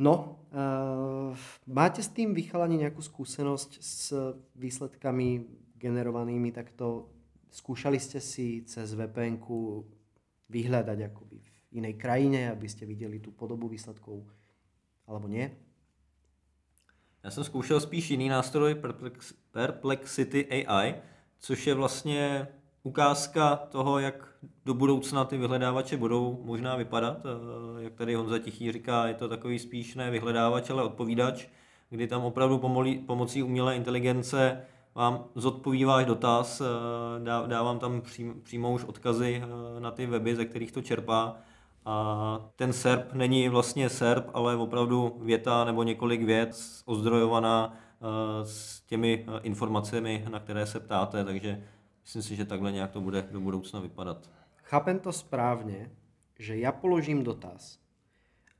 No, 0.00 0.40
uh, 0.54 1.36
máte 1.68 2.00
s 2.00 2.08
tým 2.08 2.32
vychalani 2.32 2.80
nejakú 2.80 3.04
skúsenosť 3.04 3.70
s 3.82 4.14
výsledkami 4.56 5.44
generovanými 5.76 6.48
takto? 6.56 7.12
Skúšali 7.50 8.00
ste 8.00 8.16
si 8.22 8.64
cez 8.64 8.96
vpn 8.96 9.42
vyhľadať 10.48 10.98
akoby 11.04 11.38
v 11.44 11.84
inej 11.84 11.94
krajine, 12.00 12.48
aby 12.48 12.66
ste 12.70 12.88
videli 12.88 13.20
tú 13.20 13.34
podobu 13.34 13.68
výsledkov, 13.68 14.24
alebo 15.04 15.28
nie? 15.28 15.50
Já 17.24 17.30
jsem 17.30 17.44
zkoušel 17.44 17.80
spíš 17.80 18.10
jiný 18.10 18.28
nástroj, 18.28 18.76
Perplexity 19.52 20.46
AI, 20.66 20.94
což 21.38 21.66
je 21.66 21.74
vlastně 21.74 22.48
ukázka 22.82 23.56
toho, 23.56 23.98
jak 23.98 24.28
do 24.64 24.74
budoucna 24.74 25.24
ty 25.24 25.38
vyhledávače 25.38 25.96
budou 25.96 26.40
možná 26.44 26.76
vypadat. 26.76 27.18
Eh, 27.24 27.82
jak 27.82 27.94
tady 27.94 28.14
Honza 28.14 28.38
Tichý 28.38 28.72
říká, 28.72 29.06
je 29.06 29.14
to 29.14 29.28
takový 29.28 29.58
spíš 29.58 29.94
ne 29.94 30.10
vyhledávač, 30.10 30.70
ale 30.70 30.82
odpovídač, 30.82 31.46
kdy 31.90 32.06
tam 32.06 32.24
opravdu 32.24 32.58
pomolí, 32.58 32.98
pomocí 32.98 33.42
umělé 33.42 33.76
inteligence 33.76 34.62
vám 34.94 35.24
zodpoví 35.34 35.84
váš 35.84 36.06
dotaz, 36.06 36.60
eh, 36.60 36.64
dávám 37.46 37.78
tam 37.78 38.02
přímo 38.42 38.72
už 38.72 38.84
odkazy 38.84 39.42
eh, 39.44 39.80
na 39.80 39.90
ty 39.90 40.06
weby, 40.06 40.36
ze 40.36 40.44
kterých 40.44 40.72
to 40.72 40.82
čerpá. 40.82 41.36
A 41.84 42.50
ten 42.56 42.72
SERP 42.72 43.12
není 43.12 43.48
vlastně 43.48 43.88
SERP, 43.88 44.30
ale 44.34 44.56
opravdu 44.56 45.16
věta 45.20 45.64
nebo 45.64 45.82
několik 45.82 46.22
vět 46.22 46.56
ozdrojovaná 46.84 47.74
s 48.42 48.80
těmi 48.80 49.26
informacemi, 49.42 50.24
na 50.30 50.40
které 50.40 50.66
se 50.66 50.80
ptáte, 50.80 51.24
takže 51.24 51.62
Myslím 52.02 52.22
si, 52.22 52.36
že 52.36 52.44
takhle 52.44 52.72
nějak 52.72 52.90
to 52.90 53.00
bude 53.00 53.22
do 53.22 53.40
budoucna 53.40 53.80
vypadat. 53.80 54.30
Chápem 54.56 54.98
to 54.98 55.12
správně, 55.12 55.90
že 56.38 56.56
ja 56.56 56.72
položím 56.72 57.20
dotaz 57.20 57.76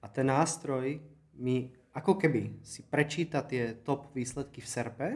a 0.02 0.08
ten 0.08 0.26
nástroj 0.28 1.00
mi 1.34 1.72
ako 1.96 2.14
keby 2.20 2.60
si 2.60 2.84
prečíta 2.84 3.40
tie 3.42 3.72
top 3.72 4.12
výsledky 4.14 4.60
v 4.60 4.68
SERPE 4.68 5.08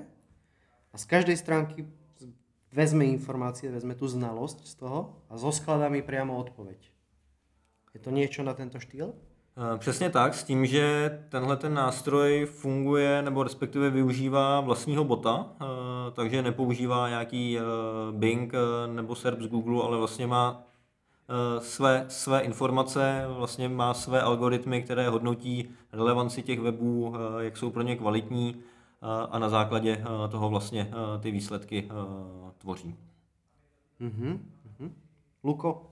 a 0.92 0.94
z 0.96 1.04
každej 1.04 1.36
stránky 1.36 1.84
vezme 2.72 3.04
informácie, 3.06 3.70
vezme 3.70 3.94
tú 3.94 4.08
znalosť 4.08 4.66
z 4.66 4.74
toho 4.74 5.22
a 5.30 5.36
zoskladá 5.36 5.86
mi 5.92 6.02
priamo 6.02 6.34
odpoveď. 6.40 6.90
Je 7.94 8.00
to 8.02 8.10
niečo 8.10 8.42
na 8.42 8.56
tento 8.58 8.82
štýl? 8.82 9.14
Eh, 9.56 9.78
přesně 9.78 10.10
tak, 10.10 10.34
s 10.34 10.44
tím, 10.44 10.66
že 10.66 11.10
tenhle 11.28 11.56
ten 11.56 11.74
nástroj 11.74 12.46
funguje 12.46 13.22
nebo 13.22 13.42
respektive 13.42 13.90
využívá 13.90 14.60
vlastního 14.60 15.04
bota, 15.04 15.46
eh, 15.60 15.64
takže 16.12 16.42
nepoužívá 16.42 17.08
nějaký 17.08 17.58
eh, 17.58 17.62
Bing 18.12 18.52
nebo 18.86 19.14
SERP 19.14 19.40
z 19.40 19.46
Google, 19.46 19.84
ale 19.84 19.98
vlastně 19.98 20.26
má 20.26 20.62
své, 21.58 22.04
své 22.08 22.40
informace, 22.40 23.24
vlastně 23.28 23.68
má 23.68 23.94
své 23.94 24.22
algoritmy, 24.22 24.82
které 24.82 25.08
hodnotí 25.08 25.68
relevanci 25.92 26.42
těch 26.42 26.60
webů, 26.60 27.14
jak 27.40 27.56
jsou 27.56 27.70
pro 27.70 27.82
ně 27.82 27.96
kvalitní 27.96 28.56
a 29.30 29.38
na 29.38 29.48
základě 29.48 30.04
toho 30.30 30.48
vlastně 30.48 30.90
ty 31.20 31.30
výsledky 31.30 31.88
tvoří. 32.58 32.96
Uh-huh. 34.00 34.38
Luko, 35.44 35.90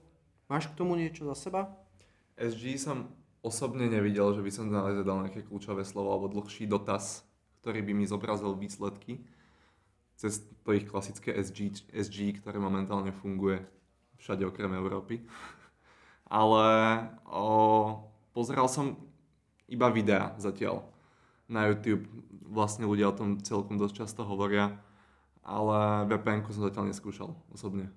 máš 0.49 0.67
k 0.67 0.75
tomu 0.75 0.95
niečo 0.95 1.25
za 1.25 1.35
seba? 1.35 1.73
SG 2.37 2.77
som 2.79 3.09
osobne 3.43 3.91
nevidel, 3.91 4.33
že 4.39 4.43
by 4.43 4.51
som 4.55 4.71
naozaj 4.71 5.05
dal 5.05 5.27
nejaké 5.27 5.43
kľúčové 5.45 5.83
slovo 5.83 6.15
alebo 6.15 6.31
dlhší 6.31 6.71
dotaz, 6.71 7.27
ktorý 7.63 7.83
by 7.83 7.93
mi 7.93 8.05
zobrazil 8.07 8.55
výsledky 8.55 9.23
cez 10.23 10.47
to 10.63 10.71
ich 10.71 10.87
klasické 10.87 11.35
SG, 11.35 11.91
SG 11.91 12.39
ktoré 12.39 12.63
momentálne 12.63 13.11
funguje 13.11 13.59
všade 14.23 14.47
okrem 14.47 14.71
Európy. 14.71 15.27
Ale 16.31 16.67
o, 17.27 18.07
pozeral 18.31 18.71
som 18.71 18.95
iba 19.67 19.91
videa 19.91 20.33
zatiaľ 20.39 20.87
na 21.51 21.67
YouTube. 21.67 22.07
Vlastne 22.47 22.87
ľudia 22.87 23.11
o 23.11 23.19
tom 23.19 23.43
celkom 23.43 23.77
dosť 23.77 24.05
často 24.05 24.23
hovoria, 24.25 24.77
ale 25.41 26.05
vpn 26.09 26.45
som 26.53 26.69
zatiaľ 26.69 26.93
neskúšal 26.93 27.33
osobne. 27.49 27.89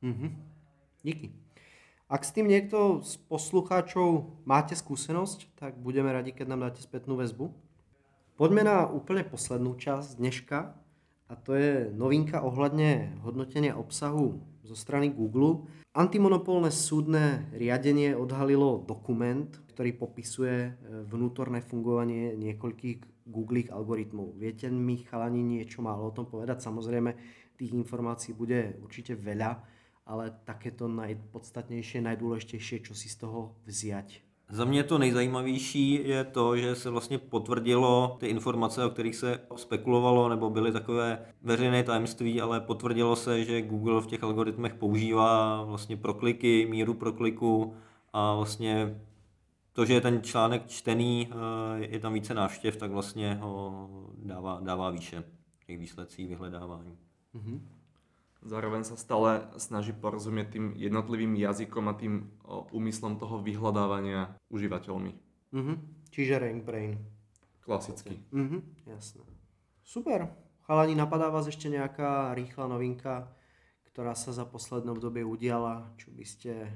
Mm-hmm. 0.00 0.30
Díky. 1.04 1.49
Ak 2.10 2.26
s 2.26 2.34
tým 2.34 2.50
niekto 2.50 3.06
z 3.06 3.22
poslucháčov 3.30 4.42
máte 4.42 4.74
skúsenosť, 4.74 5.54
tak 5.54 5.78
budeme 5.78 6.10
radi, 6.10 6.34
keď 6.34 6.46
nám 6.50 6.66
dáte 6.66 6.82
spätnú 6.82 7.14
väzbu. 7.14 7.54
Poďme 8.34 8.66
na 8.66 8.82
úplne 8.90 9.22
poslednú 9.22 9.78
časť 9.78 10.18
dneška 10.18 10.58
a 11.30 11.32
to 11.38 11.54
je 11.54 11.86
novinka 11.94 12.42
ohľadne 12.42 13.14
hodnotenia 13.22 13.78
obsahu 13.78 14.42
zo 14.66 14.74
strany 14.74 15.14
Google. 15.14 15.70
Antimonopolné 15.94 16.74
súdne 16.74 17.46
riadenie 17.54 18.18
odhalilo 18.18 18.82
dokument, 18.82 19.46
ktorý 19.70 19.94
popisuje 19.94 20.56
e, 20.66 20.70
vnútorné 21.06 21.62
fungovanie 21.62 22.34
niekoľkých 22.34 23.22
Google 23.30 23.70
algoritmov. 23.70 24.34
Viete 24.34 24.66
mi 24.66 25.06
chalani 25.06 25.46
niečo 25.46 25.78
málo 25.78 26.10
o 26.10 26.14
tom 26.14 26.26
povedať? 26.26 26.58
Samozrejme, 26.58 27.14
tých 27.54 27.70
informácií 27.70 28.34
bude 28.34 28.82
určite 28.82 29.14
veľa, 29.14 29.62
ale 30.10 30.38
takéto 30.44 30.88
najpodstatnější, 30.88 32.00
najdůležitější, 32.00 32.80
co 32.80 32.94
si 32.94 33.08
z 33.08 33.16
toho 33.16 33.56
vziať. 33.66 34.20
Za 34.48 34.64
mě 34.64 34.84
to 34.84 34.98
nejzajímavější 34.98 36.08
je 36.08 36.24
to, 36.24 36.56
že 36.56 36.74
se 36.74 36.90
vlastně 36.90 37.18
potvrdilo 37.18 38.16
ty 38.20 38.26
informace, 38.26 38.84
o 38.84 38.90
kterých 38.90 39.16
se 39.16 39.40
spekulovalo, 39.56 40.28
nebo 40.28 40.50
byly 40.50 40.72
takové 40.72 41.26
veřejné 41.42 41.82
tajemství, 41.82 42.40
ale 42.40 42.60
potvrdilo 42.60 43.16
se, 43.16 43.44
že 43.44 43.62
Google 43.62 44.00
v 44.00 44.06
těch 44.06 44.22
algoritmech 44.22 44.74
používá 44.74 45.62
vlastně 45.64 45.96
prokliky, 45.96 46.66
míru 46.70 46.94
prokliku 46.94 47.74
a 48.12 48.34
vlastně 48.34 49.00
to, 49.72 49.84
že 49.84 49.94
je 49.94 50.00
ten 50.00 50.22
článek 50.22 50.66
čtený, 50.66 51.28
eh, 51.30 51.86
je 51.86 52.00
tam 52.00 52.12
více 52.12 52.34
návštěv, 52.34 52.76
tak 52.76 52.90
vlastně 52.90 53.34
ho 53.34 53.88
dává, 54.18 54.60
dává 54.60 54.90
výše 54.90 55.24
těch 55.66 55.78
výsledcích 55.78 56.28
vyhledávání. 56.28 56.98
Mm-hmm. 57.34 57.60
Zároveň 58.40 58.88
sa 58.88 58.96
stále 58.96 59.44
snaží 59.60 59.92
porozumieť 59.92 60.56
tým 60.56 60.66
jednotlivým 60.72 61.36
jazykom 61.36 61.84
a 61.92 61.94
tým 61.98 62.32
úmyslom 62.72 63.20
toho 63.20 63.44
vyhľadávania 63.44 64.32
užívateľmi. 64.48 65.12
Mm-hmm. 65.52 65.76
Čiže 66.08 66.34
rank 66.40 66.64
brain. 66.64 66.96
Klasicky. 67.60 68.16
Mm-hmm. 68.32 68.60
Jasné. 68.88 69.22
Super. 69.84 70.32
Chalani, 70.64 70.96
napadá 70.96 71.28
vás 71.28 71.50
ešte 71.50 71.68
nejaká 71.68 72.32
rýchla 72.32 72.70
novinka, 72.70 73.28
ktorá 73.92 74.16
sa 74.16 74.32
za 74.32 74.48
posledné 74.48 74.88
obdobie 74.94 75.20
udiala, 75.20 75.92
čo 76.00 76.08
by 76.14 76.24
ste 76.24 76.70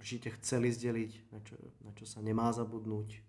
určite 0.00 0.32
chceli 0.40 0.72
zdeliť, 0.72 1.12
na 1.28 1.38
čo, 1.44 1.60
na 1.84 1.92
čo 1.92 2.08
sa 2.08 2.24
nemá 2.24 2.48
zabudnúť? 2.56 3.20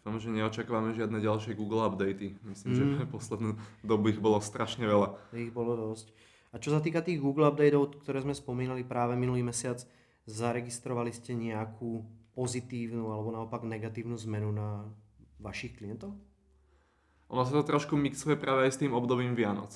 Dúfam, 0.00 0.16
že 0.16 0.32
neočakávame 0.32 0.96
žiadne 0.96 1.20
ďalšie 1.20 1.52
Google 1.54 1.84
updaty. 1.84 2.40
Myslím, 2.42 2.72
mm. 2.72 2.78
že 2.80 3.04
poslednú 3.14 3.60
dobu 3.84 4.10
ich 4.10 4.18
bolo 4.18 4.40
strašne 4.42 4.88
veľa. 4.88 5.14
Ich 5.36 5.52
bolo 5.52 5.76
dosť. 5.76 6.10
A 6.50 6.58
čo 6.58 6.74
sa 6.74 6.82
týka 6.82 6.98
tých 6.98 7.22
Google 7.22 7.46
updateov, 7.46 8.02
ktoré 8.02 8.26
sme 8.26 8.34
spomínali 8.34 8.82
práve 8.82 9.14
minulý 9.14 9.46
mesiac, 9.46 9.78
zaregistrovali 10.26 11.14
ste 11.14 11.38
nejakú 11.38 12.02
pozitívnu 12.34 13.10
alebo 13.10 13.30
naopak 13.30 13.62
negatívnu 13.62 14.18
zmenu 14.26 14.50
na 14.50 14.90
vašich 15.38 15.78
klientov? 15.78 16.14
Ono 17.30 17.42
sa 17.46 17.54
to 17.54 17.62
trošku 17.62 17.94
mixuje 17.94 18.34
práve 18.34 18.66
aj 18.66 18.72
s 18.74 18.80
tým 18.82 18.90
obdobím 18.90 19.38
Vianoc. 19.38 19.70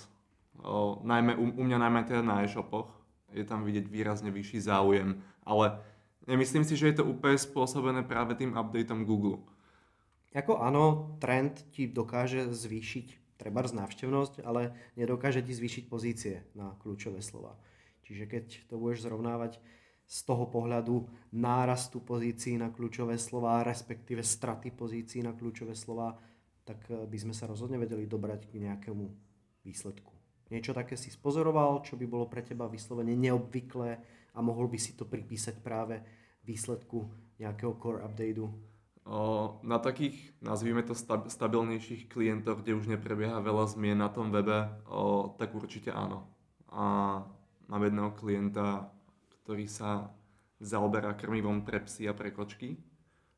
O, 0.63 0.99
najmä, 1.07 1.39
u, 1.39 1.55
u 1.55 1.63
mňa 1.63 1.79
najmä 1.79 2.01
teda 2.07 2.23
na 2.27 2.43
e-shopoch. 2.43 2.91
Je 3.31 3.47
tam 3.47 3.63
vidieť 3.67 3.87
výrazne 3.91 4.31
vyšší 4.31 4.63
záujem, 4.63 5.19
ale 5.43 5.83
nemyslím 6.27 6.63
si, 6.63 6.79
že 6.79 6.91
je 6.91 7.03
to 7.03 7.05
úplne 7.07 7.35
spôsobené 7.35 8.07
práve 8.07 8.39
tým 8.39 8.55
updateom 8.55 9.03
Google. 9.03 9.43
Ako 10.35 10.59
áno, 10.59 11.15
trend 11.23 11.63
ti 11.71 11.87
dokáže 11.87 12.51
zvýšiť 12.51 13.24
treba 13.37 13.65
návštevnosť, 13.65 14.43
ale 14.47 14.93
nedokáže 14.95 15.43
ti 15.43 15.53
zvýšiť 15.55 15.85
pozície 15.91 16.47
na 16.55 16.75
kľúčové 16.79 17.19
slova. 17.21 17.59
Čiže 18.05 18.25
keď 18.29 18.45
to 18.69 18.77
budeš 18.77 19.09
zrovnávať 19.09 19.59
z 20.05 20.19
toho 20.29 20.45
pohľadu 20.53 21.09
nárastu 21.33 22.05
pozícií 22.05 22.61
na 22.61 22.69
kľúčové 22.69 23.17
slova, 23.17 23.65
respektíve 23.65 24.21
straty 24.21 24.71
pozícií 24.77 25.25
na 25.25 25.33
kľúčové 25.33 25.73
slova, 25.73 26.13
tak 26.65 26.85
eh, 26.93 27.09
by 27.09 27.19
sme 27.21 27.35
sa 27.37 27.49
rozhodne 27.49 27.81
vedeli 27.81 28.05
dobrať 28.05 28.53
k 28.53 28.61
nejakému 28.61 29.07
výsledku. 29.65 30.13
Niečo 30.53 30.77
také 30.77 30.95
si 31.01 31.09
spozoroval, 31.09 31.81
čo 31.89 31.97
by 31.97 32.05
bolo 32.05 32.29
pre 32.29 32.45
teba 32.45 32.69
vyslovene 32.69 33.17
neobvyklé 33.17 33.91
a 34.37 34.39
mohol 34.45 34.69
by 34.69 34.77
si 34.77 34.93
to 34.93 35.09
pripísať 35.09 35.65
práve 35.65 36.05
výsledku 36.45 37.09
nejakého 37.41 37.73
core 37.81 38.05
updateu 38.05 38.53
na 39.61 39.79
takých, 39.79 40.17
nazvime 40.41 40.81
to 40.81 40.97
stabilnejších 41.29 42.09
klientov, 42.09 42.65
kde 42.65 42.73
už 42.73 42.89
neprebieha 42.89 43.37
veľa 43.45 43.69
zmien 43.69 44.01
na 44.01 44.09
tom 44.09 44.33
webe, 44.33 44.73
tak 45.37 45.53
určite 45.53 45.93
áno. 45.93 46.25
A 46.73 47.21
mám 47.69 47.83
jedného 47.85 48.17
klienta, 48.17 48.89
ktorý 49.45 49.69
sa 49.69 50.09
zaoberá 50.57 51.13
krmivom 51.13 51.69
pre 51.69 51.85
psy 51.85 52.09
a 52.09 52.17
pre 52.17 52.33
kočky. 52.33 52.81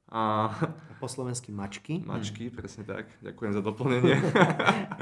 A, 0.07 0.55
a 0.55 0.93
po 1.03 1.11
slovensky 1.11 1.51
mačky. 1.51 1.99
Mačky, 2.07 2.47
hmm. 2.47 2.55
presne 2.55 2.87
tak. 2.87 3.11
Ďakujem 3.27 3.53
za 3.59 3.63
doplnenie. 3.63 4.17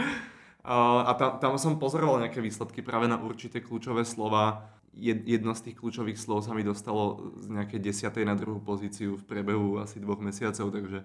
a 1.05 1.13
tam, 1.21 1.31
tam 1.45 1.53
som 1.61 1.77
pozoroval 1.77 2.25
nejaké 2.25 2.41
výsledky 2.41 2.81
práve 2.81 3.05
na 3.05 3.21
určité 3.21 3.61
kľúčové 3.61 4.09
slova, 4.09 4.65
jedno 5.01 5.55
z 5.55 5.61
tých 5.61 5.77
kľúčových 5.79 6.19
slov 6.19 6.47
sa 6.47 6.55
mi 6.55 6.63
dostalo 6.63 7.35
z 7.43 7.51
nejakej 7.51 7.81
desiatej 7.81 8.25
na 8.25 8.35
druhú 8.35 8.61
pozíciu 8.61 9.17
v 9.17 9.27
priebehu 9.27 9.79
asi 9.79 10.01
dvoch 10.01 10.19
mesiacov, 10.23 10.71
takže 10.71 11.05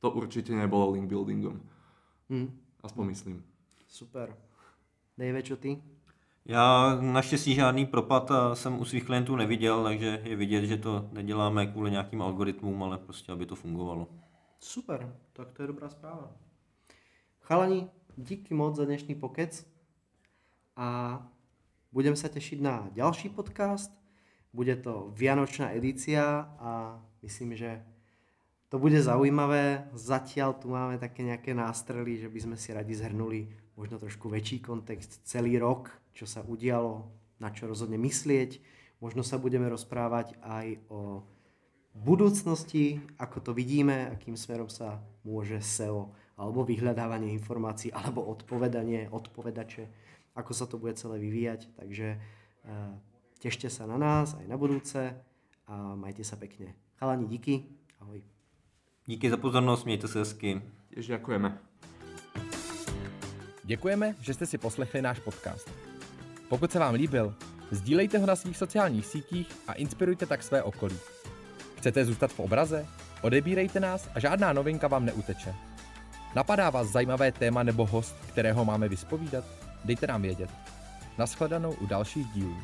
to 0.00 0.10
určite 0.10 0.52
nebolo 0.52 0.96
link 0.96 1.08
buildingom. 1.08 1.60
Hmm. 2.30 2.52
Aspoň 2.82 3.04
myslím. 3.06 3.36
Super. 3.88 4.36
Dave, 5.18 5.42
čo 5.42 5.56
ty? 5.56 5.82
Já 6.44 6.94
naštěstí 7.00 7.54
žádný 7.54 7.86
propad 7.86 8.30
jsem 8.54 8.80
u 8.80 8.84
svých 8.84 9.04
klientů 9.04 9.36
neviděl, 9.36 9.84
takže 9.84 10.20
je 10.24 10.36
vidět, 10.36 10.64
že 10.64 10.76
to 10.76 11.08
neděláme 11.12 11.66
kvůli 11.66 11.90
nějakým 11.90 12.22
algoritmům, 12.22 12.82
ale 12.82 12.98
prostě, 12.98 13.32
aby 13.32 13.46
to 13.46 13.54
fungovalo. 13.54 14.08
Super, 14.58 15.16
tak 15.32 15.52
to 15.52 15.62
je 15.62 15.66
dobrá 15.66 15.88
správa. 15.88 16.32
Chalani, 17.40 17.90
díky 18.16 18.54
moc 18.54 18.76
za 18.76 18.84
dnešný 18.84 19.14
pokec 19.14 19.66
a 20.76 21.28
Budem 21.96 22.12
sa 22.12 22.28
tešiť 22.28 22.60
na 22.60 22.92
ďalší 22.92 23.32
podcast. 23.32 23.88
Bude 24.52 24.76
to 24.76 25.16
Vianočná 25.16 25.72
edícia 25.72 26.44
a 26.60 27.00
myslím, 27.24 27.56
že 27.56 27.80
to 28.68 28.76
bude 28.76 29.00
zaujímavé. 29.00 29.88
Zatiaľ 29.96 30.60
tu 30.60 30.68
máme 30.68 31.00
také 31.00 31.24
nejaké 31.24 31.56
nástrely, 31.56 32.20
že 32.20 32.28
by 32.28 32.36
sme 32.44 32.56
si 32.60 32.76
radi 32.76 32.92
zhrnuli 32.92 33.48
možno 33.80 33.96
trošku 33.96 34.28
väčší 34.28 34.60
kontext, 34.60 35.24
celý 35.24 35.56
rok, 35.56 35.88
čo 36.12 36.28
sa 36.28 36.44
udialo, 36.44 37.08
na 37.40 37.48
čo 37.48 37.64
rozhodne 37.64 37.96
myslieť. 37.96 38.60
Možno 39.00 39.24
sa 39.24 39.40
budeme 39.40 39.64
rozprávať 39.72 40.36
aj 40.44 40.76
o 40.92 41.24
budúcnosti, 41.96 43.00
ako 43.16 43.40
to 43.40 43.50
vidíme, 43.56 44.12
akým 44.12 44.36
smerom 44.36 44.68
sa 44.68 45.00
môže 45.24 45.64
SEO 45.64 46.12
alebo 46.36 46.68
vyhľadávanie 46.68 47.32
informácií, 47.32 47.88
alebo 47.88 48.20
odpovedanie, 48.28 49.08
odpovedače, 49.08 49.88
ako 50.36 50.52
sa 50.52 50.68
to 50.68 50.76
bude 50.76 50.94
celé 51.00 51.18
vyvíjať. 51.18 51.72
Takže 51.80 52.20
uh, 52.68 52.94
tešte 53.40 53.72
sa 53.72 53.88
na 53.88 53.96
nás 53.96 54.36
aj 54.36 54.46
na 54.46 54.60
budúce 54.60 55.16
a 55.66 55.74
majte 55.96 56.22
sa 56.22 56.36
pekne. 56.36 56.76
Chalani, 57.00 57.26
díky. 57.26 57.64
Ahoj. 58.00 58.22
Díky 59.06 59.30
za 59.30 59.36
pozornost, 59.36 59.84
mějte 59.84 60.08
se 60.08 60.18
hezky. 60.18 60.62
Tiež 60.90 61.06
ďakujeme. 61.06 61.58
Děkujeme, 63.64 64.14
že 64.20 64.34
jste 64.34 64.46
si 64.46 64.58
poslechli 64.58 65.02
náš 65.02 65.18
podcast. 65.18 65.70
Pokud 66.48 66.72
se 66.72 66.78
vám 66.78 66.94
líbil, 66.94 67.34
sdílejte 67.70 68.18
ho 68.18 68.26
na 68.26 68.36
svých 68.36 68.56
sociálních 68.56 69.06
sítích 69.06 69.48
a 69.68 69.72
inspirujte 69.72 70.26
tak 70.26 70.42
své 70.42 70.62
okolí. 70.62 70.98
Chcete 71.76 72.04
zůstat 72.04 72.32
v 72.32 72.40
obraze? 72.40 72.86
Odebírejte 73.22 73.80
nás 73.80 74.08
a 74.14 74.20
žádná 74.20 74.52
novinka 74.52 74.88
vám 74.88 75.04
neuteče. 75.04 75.54
Napadá 76.34 76.70
vás 76.70 76.88
zajímavé 76.88 77.32
téma 77.32 77.62
nebo 77.62 77.86
host, 77.86 78.16
kterého 78.28 78.64
máme 78.64 78.88
vyspovídat? 78.88 79.65
Dejte 79.84 80.06
nám 80.06 80.22
vědět. 80.22 80.50
Naschledanou 81.18 81.72
u 81.72 81.86
dalších 81.86 82.26
dílů. 82.26 82.56